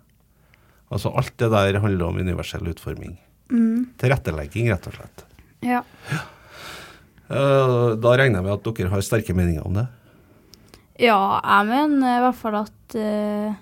Altså 0.89 1.13
alt 1.13 1.37
det 1.41 1.51
der 1.53 1.81
handler 1.85 2.09
om 2.09 2.19
universell 2.19 2.67
utforming. 2.71 3.19
Mm. 3.53 3.93
Tilrettelegging, 4.01 4.71
rett 4.73 4.89
og 4.89 4.97
slett. 4.97 5.25
Ja. 5.65 5.83
Eh, 6.11 6.27
da 7.29 8.13
regner 8.17 8.39
jeg 8.39 8.47
med 8.47 8.55
at 8.55 8.69
dere 8.79 8.93
har 8.93 9.05
sterke 9.05 9.37
meninger 9.37 9.67
om 9.67 9.75
det. 9.77 9.87
ja, 10.99 11.19
jeg 11.45 11.69
mener 11.69 12.17
i 12.17 12.23
hvert 12.25 12.39
fall 12.39 12.57
at 12.63 12.97
uh, 12.97 13.53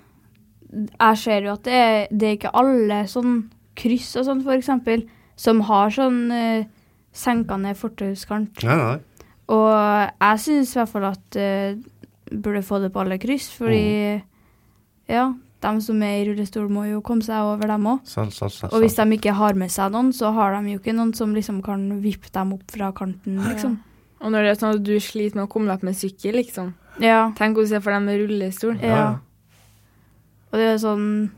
Jeg 1.00 1.18
ser 1.18 1.46
jo 1.46 1.52
at 1.52 1.64
det 1.64 1.74
er, 1.74 2.06
det 2.10 2.28
er 2.28 2.38
ikke 2.38 2.54
alle 2.54 3.02
sånn 3.10 3.36
kryss 3.76 4.14
og 4.16 4.26
sånn, 4.28 4.44
eksempel, 4.54 5.04
som 5.36 5.60
har 5.68 5.90
sånn 5.94 6.22
uh, 6.30 6.64
senka 7.16 7.58
ned 7.60 7.76
fortauskant. 7.78 8.62
Nei, 8.66 8.76
nei. 8.76 9.26
Og 9.52 9.70
jeg 9.70 10.40
syns 10.42 10.72
i 10.74 10.80
hvert 10.80 10.92
fall 10.92 11.08
at 11.10 11.38
uh, 11.38 11.76
burde 12.32 12.64
få 12.66 12.80
det 12.82 12.90
på 12.94 13.02
alle 13.02 13.18
kryss, 13.22 13.50
fordi 13.54 14.16
ja, 15.06 15.26
de 15.64 15.80
som 15.80 16.02
er 16.04 16.18
i 16.20 16.24
rullestol 16.28 16.68
må 16.70 16.84
jo 16.90 17.00
komme 17.00 17.24
seg 17.24 17.40
over 17.42 17.66
dem 17.70 17.86
òg. 17.88 18.00
Selv, 18.04 18.30
selv, 18.36 18.52
selv, 18.52 18.72
Og 18.74 18.80
hvis 18.84 18.94
de 18.98 19.06
ikke 19.16 19.32
har 19.34 19.54
med 19.54 19.70
seg 19.72 19.92
noen, 19.94 20.12
så 20.12 20.32
har 20.36 20.52
de 20.60 20.74
jo 20.74 20.78
ikke 20.80 20.94
noen 20.94 21.14
som 21.16 21.32
liksom 21.34 21.62
kan 21.64 21.86
vippe 22.02 22.28
dem 22.34 22.52
opp 22.52 22.70
fra 22.70 22.92
kanten, 22.92 23.38
liksom. 23.48 23.78
Og 24.20 24.32
når 24.32 24.42
det 24.42 24.50
er 24.50 24.60
sånn 24.60 24.76
at 24.78 24.84
du 24.84 24.94
sliter 25.00 25.36
med 25.36 25.46
å 25.46 25.50
komme 25.52 25.66
deg 25.68 25.76
opp 25.78 25.82
med 25.88 25.96
sykkel, 25.96 26.36
liksom. 26.40 26.74
Ja. 27.00 27.30
Tenk 27.36 27.56
hvordan 27.56 27.72
det 27.72 27.76
er 27.80 27.84
for 27.84 27.92
dem 27.96 28.06
med 28.08 28.20
rullestol. 28.22 28.78
Ja. 28.80 29.18
Og 30.52 30.60
det 30.60 30.68
er 30.74 30.78
sånn 30.80 31.30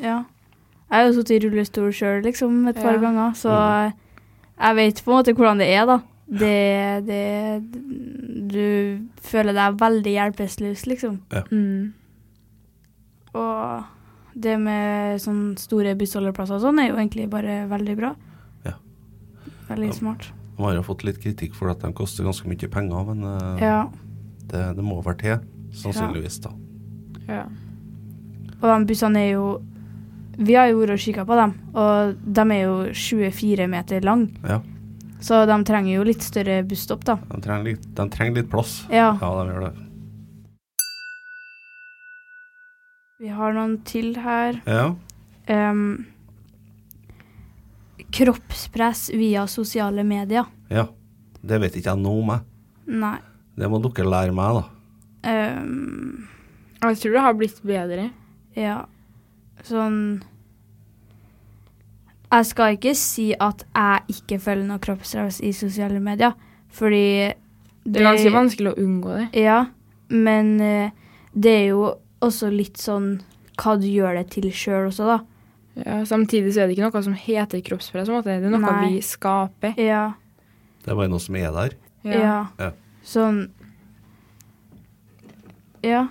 Ja. 0.00 0.24
Jeg 0.90 0.96
har 0.96 1.06
jo 1.08 1.16
sittet 1.18 1.36
i 1.36 1.46
rullestol 1.46 1.90
sjøl, 1.92 2.22
liksom, 2.24 2.66
et 2.68 2.76
par 2.76 2.94
Ja. 2.94 3.00
ganger, 3.00 3.32
så 3.36 3.92
jeg 4.58 4.76
vet 4.76 5.04
på 5.04 5.12
en 5.12 5.18
måte 5.18 5.34
hvordan 5.36 5.58
det 5.58 5.68
er, 5.68 5.86
da. 5.86 6.00
Det, 6.28 7.06
det 7.06 7.62
Du 8.48 9.00
føler 9.20 9.52
deg 9.56 9.78
veldig 9.80 10.12
hjelpeløs, 10.12 10.86
liksom. 10.86 11.20
Mm. 11.50 11.92
Og 13.38 14.38
det 14.38 14.56
med 14.60 15.20
sånn 15.22 15.54
store 15.58 15.94
bussholdeplasser 15.98 16.58
og 16.58 16.62
sånn 16.66 16.80
er 16.82 16.90
jo 16.90 16.98
egentlig 16.98 17.28
bare 17.32 17.60
veldig 17.70 17.96
bra. 17.98 18.12
Ja. 18.66 18.74
Veldig 19.70 19.90
Ja. 19.92 19.96
smart. 20.00 20.28
De 20.58 20.62
har 20.64 20.74
jo 20.74 20.82
fått 20.82 21.04
litt 21.06 21.20
kritikk 21.22 21.54
for 21.54 21.70
at 21.70 21.80
de 21.84 21.92
koster 21.94 22.24
ganske 22.26 22.48
mye 22.50 22.68
penger, 22.70 23.04
men 23.14 23.24
uh, 23.24 23.58
Ja. 23.62 23.88
det, 24.50 24.74
det 24.76 24.84
må 24.84 25.00
være 25.04 25.18
til, 25.22 25.38
sannsynligvis. 25.72 26.40
da. 26.42 26.50
Ja. 27.28 27.44
Og 28.60 28.66
de 28.72 28.86
bussene 28.92 29.16
er 29.28 29.32
jo 29.36 29.60
Vi 30.38 30.54
har 30.54 30.68
jo 30.70 30.78
vært 30.78 30.92
og 30.94 30.98
kikka 31.02 31.24
på 31.26 31.34
dem, 31.34 31.52
og 31.74 32.14
de 32.22 32.40
er 32.54 32.60
jo 32.62 32.74
24 32.94 33.66
meter 33.68 34.00
lang. 34.06 34.28
Ja, 34.46 34.60
Så 35.20 35.40
de 35.50 35.64
trenger 35.66 35.96
jo 35.96 36.04
litt 36.06 36.22
større 36.22 36.62
busstopp, 36.62 37.02
da. 37.04 37.16
De 37.16 37.40
trenger 37.42 37.64
litt, 37.64 37.82
de 37.94 38.04
trenger 38.08 38.34
litt 38.36 38.48
plass. 38.50 38.84
Ja. 38.88 39.16
Ja, 39.20 39.30
de 39.44 39.50
gjør 39.50 39.64
det. 39.66 39.87
Vi 43.18 43.28
har 43.34 43.54
noen 43.56 43.78
til 43.86 44.12
her. 44.22 44.60
Ja. 44.68 44.92
Um, 45.50 46.06
kroppspress 48.14 49.08
via 49.14 49.46
sosiale 49.50 50.04
medier. 50.06 50.46
ja. 50.70 50.86
Det 51.38 51.54
vet 51.62 51.76
ikke 51.78 51.92
jeg 51.92 52.02
noe 52.02 52.18
om, 52.18 52.30
jeg. 52.34 52.96
Nei. 52.98 53.16
Det 53.58 53.68
må 53.70 53.78
dere 53.84 54.08
lære 54.10 54.32
meg, 54.34 54.56
da. 54.56 54.62
Um, 55.62 56.24
Jeg 56.82 56.98
tror 56.98 57.12
det 57.14 57.20
har 57.22 57.36
blitt 57.38 57.60
bedre. 57.62 58.08
ja. 58.58 58.80
Sånn 59.64 60.22
Jeg 62.32 62.46
skal 62.46 62.74
ikke 62.76 62.94
si 62.98 63.28
at 63.38 63.62
jeg 63.74 64.16
ikke 64.16 64.38
følger 64.42 64.66
noe 64.66 64.78
kroppspress 64.82 65.38
i 65.46 65.52
sosiale 65.52 66.00
medier, 66.02 66.34
fordi 66.70 67.32
Det 67.86 68.02
er 68.02 68.08
ganske 68.10 68.32
vanskelig 68.34 68.72
å 68.74 68.82
unngå 68.82 69.14
det. 69.16 69.28
Ja, 69.44 69.66
men 70.10 70.60
eh, 70.60 70.90
det 71.34 71.54
er 71.54 71.66
jo 71.70 71.94
også 72.24 72.50
litt 72.52 72.80
sånn 72.80 73.18
hva 73.58 73.74
du 73.80 73.88
gjør 73.90 74.18
det 74.20 74.28
til 74.34 74.48
sjøl 74.54 74.88
også, 74.90 75.06
da. 75.08 75.18
Ja, 75.78 75.98
samtidig 76.06 76.54
så 76.54 76.62
er 76.62 76.68
det 76.68 76.74
ikke 76.76 76.88
noe 76.90 77.02
som 77.06 77.14
heter 77.14 77.62
kroppspress. 77.62 78.10
Det 78.24 78.34
er 78.34 78.46
noe 78.50 78.62
Nei. 78.62 78.94
vi 78.94 79.02
skaper. 79.04 79.78
Ja. 79.78 80.12
Det 80.82 80.90
er 80.90 80.98
bare 80.98 81.10
noe 81.12 81.22
som 81.22 81.36
er 81.38 81.52
der. 81.54 81.76
Ja. 82.06 82.38
Ja. 82.58 82.70
Sånn 83.06 83.48
Ja. 85.84 86.08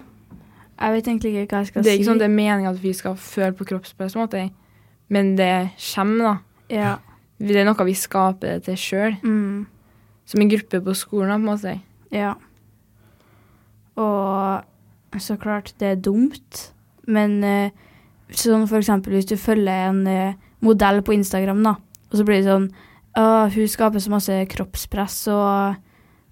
Jeg 0.77 0.93
vet 0.93 1.07
egentlig 1.09 1.31
ikke 1.33 1.55
hva 1.55 1.63
jeg 1.63 1.71
skal 1.71 1.81
si. 1.81 1.85
Det 1.87 1.91
er 1.91 1.97
ikke 1.97 2.05
si. 2.05 2.09
sånn 2.11 2.21
det 2.21 2.27
er 2.27 2.35
meningen 2.37 2.69
at 2.69 2.81
vi 2.81 2.93
skal 2.93 3.15
føle 3.17 3.55
på 3.57 3.65
kroppspress, 3.65 4.13
på 4.13 4.21
en 4.21 4.27
måte. 4.27 4.51
men 5.09 5.35
det 5.35 5.71
kommer, 5.79 6.23
da. 6.23 6.37
Ja. 6.69 6.97
Det 7.39 7.55
er 7.55 7.65
noe 7.65 7.85
vi 7.85 7.93
skaper 7.93 8.57
det 8.57 8.63
til 8.65 8.75
sjøl. 8.75 9.17
Mm. 9.23 9.65
Som 10.25 10.41
en 10.41 10.49
gruppe 10.49 10.81
på 10.83 10.95
skolen, 10.95 11.31
på 11.31 11.35
en 11.35 11.45
måte. 11.47 11.81
Ja. 12.11 12.33
Og 13.95 14.63
så 15.15 15.37
klart, 15.39 15.73
det 15.79 15.87
er 15.87 15.95
dumt, 16.03 16.71
men 17.07 17.43
eh, 17.43 17.71
sånn 18.35 18.67
for 18.67 18.77
eksempel 18.81 19.13
hvis 19.15 19.29
du 19.29 19.37
følger 19.39 19.87
en 19.89 20.01
eh, 20.07 20.33
modell 20.61 21.01
på 21.01 21.13
Instagram, 21.15 21.63
da, 21.63 21.75
og 22.11 22.17
så 22.19 22.25
blir 22.27 22.41
det 22.43 22.49
sånn 22.51 22.69
«Å, 23.17 23.47
hun 23.49 23.67
skaper 23.71 23.99
så 24.03 24.11
masse 24.13 24.35
kroppspress, 24.51 25.15
og 25.33 25.77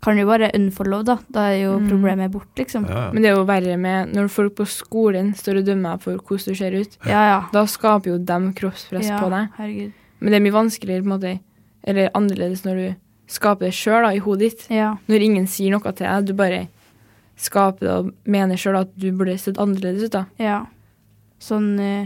kan 0.05 0.19
du 0.19 0.25
bare 0.27 0.51
unfollow, 0.53 1.01
da. 1.07 1.15
Da 1.33 1.47
er 1.49 1.63
jo 1.63 1.79
Mm. 1.79 1.87
problemet 1.89 2.31
bort, 2.31 2.51
liksom. 2.59 2.83
Ja, 2.85 3.05
ja. 3.07 3.11
Men 3.11 3.23
det 3.23 3.31
er 3.31 3.35
jo 3.39 3.45
verre 3.47 3.77
med 3.81 4.11
når 4.13 4.27
folk 4.29 4.53
på 4.59 4.67
skolen 4.69 5.31
står 5.33 5.63
og 5.63 5.65
dømmer 5.65 5.95
deg 5.95 6.01
for 6.03 6.17
hvordan 6.21 6.53
du 6.53 6.55
ser 6.59 6.75
ut. 6.77 6.97
Ja, 7.07 7.23
ja. 7.31 7.39
Da 7.51 7.63
skaper 7.65 8.11
jo 8.11 8.17
dem 8.19 8.51
kroppspress 8.53 9.07
ja, 9.09 9.17
på 9.17 9.31
deg. 9.33 9.49
Herregud. 9.57 9.93
Men 10.19 10.29
det 10.31 10.37
er 10.37 10.45
mye 10.45 10.57
vanskeligere, 10.59 11.01
på 11.01 11.09
en 11.09 11.15
måte, 11.15 11.39
eller 11.87 12.11
annerledes 12.13 12.61
når 12.67 12.75
du 12.83 12.95
skaper 13.33 13.65
det 13.65 13.73
sjøl 13.73 14.05
i 14.13 14.19
hodet 14.21 14.51
ditt. 14.51 14.67
Ja. 14.69 14.91
Når 15.09 15.25
ingen 15.25 15.47
sier 15.47 15.71
noe 15.73 15.81
til 15.91 16.05
deg, 16.05 16.25
du 16.29 16.33
bare 16.37 16.67
skaper 17.37 17.79
det 17.87 17.93
og 17.99 18.11
mener 18.25 18.55
sjøl 18.59 18.77
at 18.79 18.91
du 18.97 19.09
burde 19.11 19.37
sett 19.39 19.57
annerledes 19.59 20.05
ut. 20.07 20.11
da. 20.11 20.25
Ja. 20.39 20.65
Sånn 21.39 21.79
eh, 21.79 22.05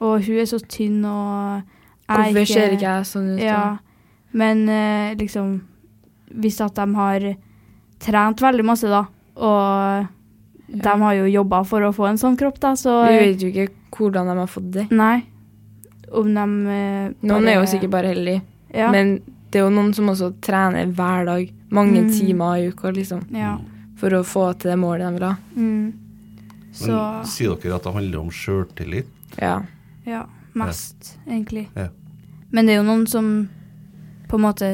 Og 0.00 0.22
hun 0.24 0.38
er 0.40 0.46
så 0.48 0.60
tynn, 0.62 1.04
og 1.04 1.62
jeg 2.08 2.34
Hvorfor 2.34 2.46
ser 2.46 2.70
ikke 2.76 2.86
jeg 2.86 3.06
sånn 3.10 3.32
ut? 3.34 3.40
Ja. 3.42 3.56
da? 3.56 3.78
Men 4.32 4.68
eh, 4.68 5.14
liksom 5.18 5.60
Hvis 6.40 6.60
at 6.64 6.74
de 6.78 6.86
har 6.94 7.26
trent 8.00 8.40
veldig 8.40 8.64
masse, 8.64 8.88
da, 8.88 9.02
og 9.36 10.06
de 10.70 10.92
har 11.02 11.14
jo 11.18 11.26
jobba 11.26 11.64
for 11.66 11.82
å 11.82 11.90
få 11.92 12.06
en 12.08 12.16
sånn 12.22 12.36
kropp, 12.38 12.60
da, 12.62 12.70
så 12.78 12.94
Vi 13.10 13.18
vet 13.18 13.42
jo 13.42 13.50
ikke 13.50 13.66
hvordan 13.98 14.30
de 14.30 14.36
har 14.38 14.46
fått 14.48 14.70
det. 14.72 14.86
Nei. 14.94 15.24
Om 16.14 16.30
de 16.30 16.44
bare, 16.64 17.10
Noen 17.26 17.48
er 17.50 17.58
jo 17.58 17.66
sikkert 17.68 17.90
bare 17.90 18.12
heldige, 18.14 18.40
ja. 18.72 18.88
men 18.94 19.16
det 19.50 19.58
er 19.60 19.66
jo 19.66 19.72
noen 19.74 19.90
som 19.94 20.08
også 20.08 20.30
trener 20.40 20.86
hver 20.94 21.26
dag, 21.26 21.50
mange 21.70 22.00
Mm. 22.06 22.08
timer 22.14 22.56
i 22.62 22.68
uka, 22.70 22.90
liksom, 22.94 23.26
Ja. 23.34 23.58
For 24.00 24.16
å 24.16 24.22
få 24.26 24.46
til 24.58 24.72
det 24.72 24.78
målet 24.80 25.06
de 25.06 25.18
vil 25.18 25.26
ha. 25.28 25.34
Mm. 25.56 25.92
Så 26.72 26.90
Men 26.94 27.28
sier 27.28 27.56
dere 27.60 27.76
at 27.76 27.86
det 27.86 27.94
handler 27.96 28.22
om 28.22 28.30
sjøltillit? 28.34 29.10
Ja. 29.40 29.56
Ja. 30.08 30.24
Mest, 30.58 31.14
egentlig. 31.28 31.68
Ja. 31.76 31.88
Men 32.50 32.66
det 32.66 32.74
er 32.74 32.80
jo 32.80 32.86
noen 32.88 33.06
som 33.10 33.28
på 34.30 34.38
en 34.38 34.42
måte 34.42 34.70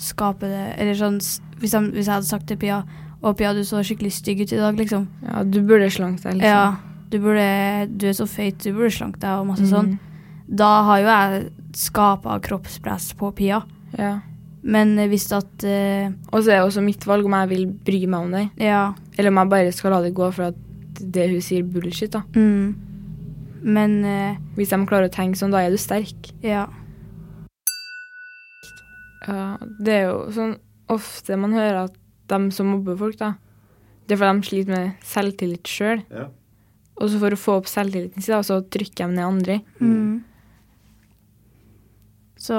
skaper 0.00 0.50
det 0.50 0.64
Eller 0.80 0.96
sånn 0.98 1.16
Hvis, 1.60 1.72
de, 1.72 1.80
hvis 1.94 2.08
jeg 2.08 2.12
hadde 2.12 2.28
sagt 2.28 2.48
til 2.50 2.58
Pia 2.60 2.82
Å, 3.24 3.32
Pia, 3.36 3.54
du 3.56 3.62
så 3.64 3.80
skikkelig 3.84 4.10
stygg 4.12 4.42
ut 4.42 4.52
i 4.52 4.58
dag, 4.60 4.76
liksom. 4.76 5.06
ja, 5.24 5.44
du 5.48 5.62
burde 5.64 5.88
slanke 5.92 6.26
deg, 6.26 6.42
liksom. 6.42 6.50
Ja. 6.50 7.04
Du 7.08 7.18
burde 7.22 7.46
Du 7.94 8.08
er 8.10 8.16
så 8.16 8.26
feit, 8.28 8.58
du 8.60 8.74
burde 8.74 8.92
slanke 8.92 9.22
deg, 9.22 9.38
og 9.40 9.48
masse 9.48 9.68
sånn. 9.70 9.94
Mm. 9.94 10.50
Da 10.60 10.70
har 10.88 11.00
jo 11.00 11.08
jeg 11.08 11.44
skapa 11.78 12.36
kroppspress 12.44 13.14
på 13.16 13.30
Pia. 13.38 13.62
Ja. 13.96 14.18
Men 14.64 14.94
eh, 14.98 15.10
hvis 15.12 15.26
at 15.36 15.66
uh, 15.68 16.12
Og 16.32 16.40
så 16.40 16.54
er 16.54 16.56
det 16.56 16.64
også 16.64 16.84
mitt 16.84 17.04
valg 17.04 17.26
om 17.28 17.36
jeg 17.36 17.50
vil 17.50 17.66
bry 17.86 18.00
meg 18.06 18.20
om 18.20 18.32
deg. 18.32 18.62
Ja. 18.64 18.94
eller 19.18 19.30
om 19.30 19.42
jeg 19.42 19.52
bare 19.52 19.74
skal 19.76 19.92
la 19.92 20.00
det 20.04 20.14
gå 20.16 20.30
for 20.32 20.52
at 20.52 20.60
det 21.00 21.26
hun 21.32 21.42
sier, 21.42 21.66
bullshit. 21.66 22.14
da. 22.14 22.22
Mm. 22.36 22.74
Men 23.64 23.98
uh, 24.04 24.40
Hvis 24.56 24.72
de 24.72 24.80
klarer 24.88 25.10
å 25.10 25.14
tenke 25.14 25.38
sånn, 25.40 25.52
da 25.52 25.64
er 25.64 25.74
du 25.74 25.80
sterk. 25.80 26.32
ja. 26.42 26.66
Ja, 29.24 29.56
det 29.80 29.92
er 29.94 30.02
jo 30.10 30.16
sånn 30.36 30.50
ofte 30.92 31.36
man 31.40 31.54
hører 31.56 31.86
at 31.86 31.94
de 32.28 32.38
som 32.52 32.68
mobber 32.72 32.96
folk, 33.00 33.16
da, 33.16 33.30
det 34.04 34.16
er 34.16 34.20
fordi 34.20 34.40
de 34.40 34.48
sliter 34.48 34.74
med 34.74 35.06
selvtillit 35.08 35.70
sjøl. 35.70 36.02
Ja. 36.12 36.26
Og 37.00 37.10
så 37.10 37.20
for 37.22 37.34
å 37.34 37.40
få 37.40 37.56
opp 37.60 37.70
selvtilliten 37.70 38.22
sin, 38.22 38.34
da, 38.36 38.42
så 38.46 38.60
trykker 38.62 39.08
de 39.08 39.16
ned 39.16 39.24
andre. 39.24 39.56
Mm. 39.80 40.20
Så 42.44 42.58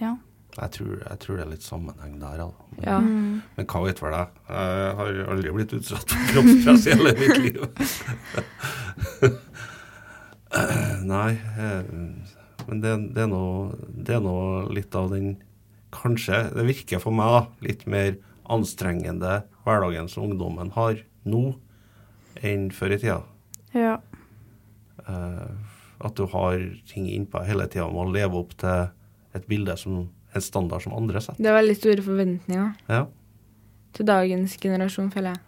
Ja. 0.00 0.14
Jeg 0.58 0.70
tror, 0.74 0.94
jeg 1.04 1.18
tror 1.22 1.36
det 1.38 1.42
er 1.44 1.50
litt 1.52 1.62
sammenheng 1.66 2.14
der. 2.18 2.40
Altså. 2.42 2.64
Ja. 2.82 2.96
Mm. 3.04 3.42
Men 3.56 3.66
hva 3.70 3.82
vet 3.84 4.00
vel 4.02 4.16
jeg? 4.16 4.28
Jeg 4.48 4.94
har 5.00 5.20
aldri 5.34 5.52
blitt 5.54 5.74
utsatt 5.76 6.14
for 6.14 6.32
kroppspress 6.32 6.86
i 6.88 6.96
hele 6.96 7.12
mitt 7.18 7.38
liv. 7.44 7.58
Nei, 11.08 11.30
eh, 11.60 11.84
men 12.68 12.80
det, 12.82 12.94
det, 13.14 13.22
er 13.26 13.30
noe, 13.30 13.76
det 13.92 14.16
er 14.16 14.24
noe 14.24 14.64
litt 14.74 14.96
av 14.98 15.12
den 15.12 15.36
Kanskje 15.94 16.50
det 16.52 16.66
virker 16.68 17.00
for 17.00 17.16
meg 17.16 17.30
da, 17.32 17.38
litt 17.64 17.86
mer 17.88 18.18
anstrengende 18.52 19.38
hverdagen 19.64 20.08
som 20.12 20.26
ungdommen 20.26 20.68
har 20.74 20.98
nå, 21.24 21.54
enn 22.44 22.66
før 22.76 22.92
i 22.92 22.98
tida. 23.00 23.22
Ja. 23.72 23.94
Eh, 25.08 25.48
At 26.04 26.14
du 26.20 26.26
har 26.34 26.60
ting 26.90 27.08
innpå 27.08 27.40
hele 27.48 27.64
tida 27.72 27.86
om 27.88 27.96
å 28.02 28.04
leve 28.12 28.36
opp 28.42 28.52
til 28.60 28.90
et 29.34 29.46
bilde 29.48 29.76
som 29.78 30.08
en 30.34 30.40
standard 30.44 30.82
som 30.84 30.94
andre 30.96 31.20
setter. 31.20 31.40
Det 31.42 31.50
er 31.50 31.58
veldig 31.60 31.76
store 31.76 32.02
forventninger 32.04 32.72
Ja. 32.88 33.06
til 33.92 34.06
dagens 34.06 34.56
generasjon, 34.60 35.10
føler 35.12 35.34
jeg. 35.34 35.44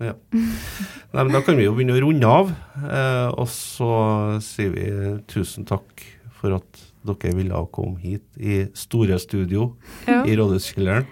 Ja. 0.00 0.14
Nei, 0.32 1.22
men 1.24 1.32
da 1.34 1.42
kan 1.44 1.56
vi 1.58 1.64
jo 1.66 1.74
begynne 1.76 1.92
å 1.92 2.00
runde 2.00 2.24
av. 2.26 2.52
Eh, 2.80 3.28
og 3.36 3.46
så 3.52 4.40
sier 4.40 4.70
vi 4.72 4.86
tusen 5.28 5.66
takk 5.68 6.04
for 6.40 6.54
at 6.56 6.84
dere 7.04 7.34
ville 7.36 7.60
komme 7.72 7.98
hit 8.00 8.24
i 8.40 8.62
store 8.76 9.18
studio 9.20 9.74
Ja. 10.08 10.22
i 10.24 10.36
Rådhuskjelleren. 10.36 11.04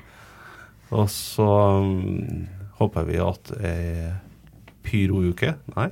Og 0.90 1.04
så 1.12 1.48
um, 1.84 2.46
håper 2.80 3.04
vi 3.04 3.18
at 3.20 3.52
ei 3.60 4.12
pyrouke 4.82 5.50
Nei, 5.76 5.90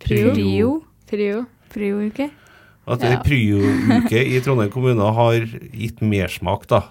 Prio. 0.00 0.32
Prio. 0.32 0.70
Prio. 1.08 1.44
Prio-uke. 1.74 2.30
At 2.84 3.04
ja. 3.04 3.20
Pryo-uke 3.24 4.20
i 4.20 4.40
Trondheim 4.44 4.72
kommune 4.72 5.12
har 5.16 5.46
gitt 5.72 6.02
mersmak, 6.04 6.68
da. 6.70 6.82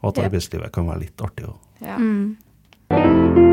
Og 0.00 0.12
at 0.12 0.24
arbeidslivet 0.26 0.72
kan 0.74 0.88
være 0.88 1.06
litt 1.06 1.24
artig 1.24 1.48
òg. 1.50 1.56
Ja. 1.84 1.96
Mm. 2.00 3.49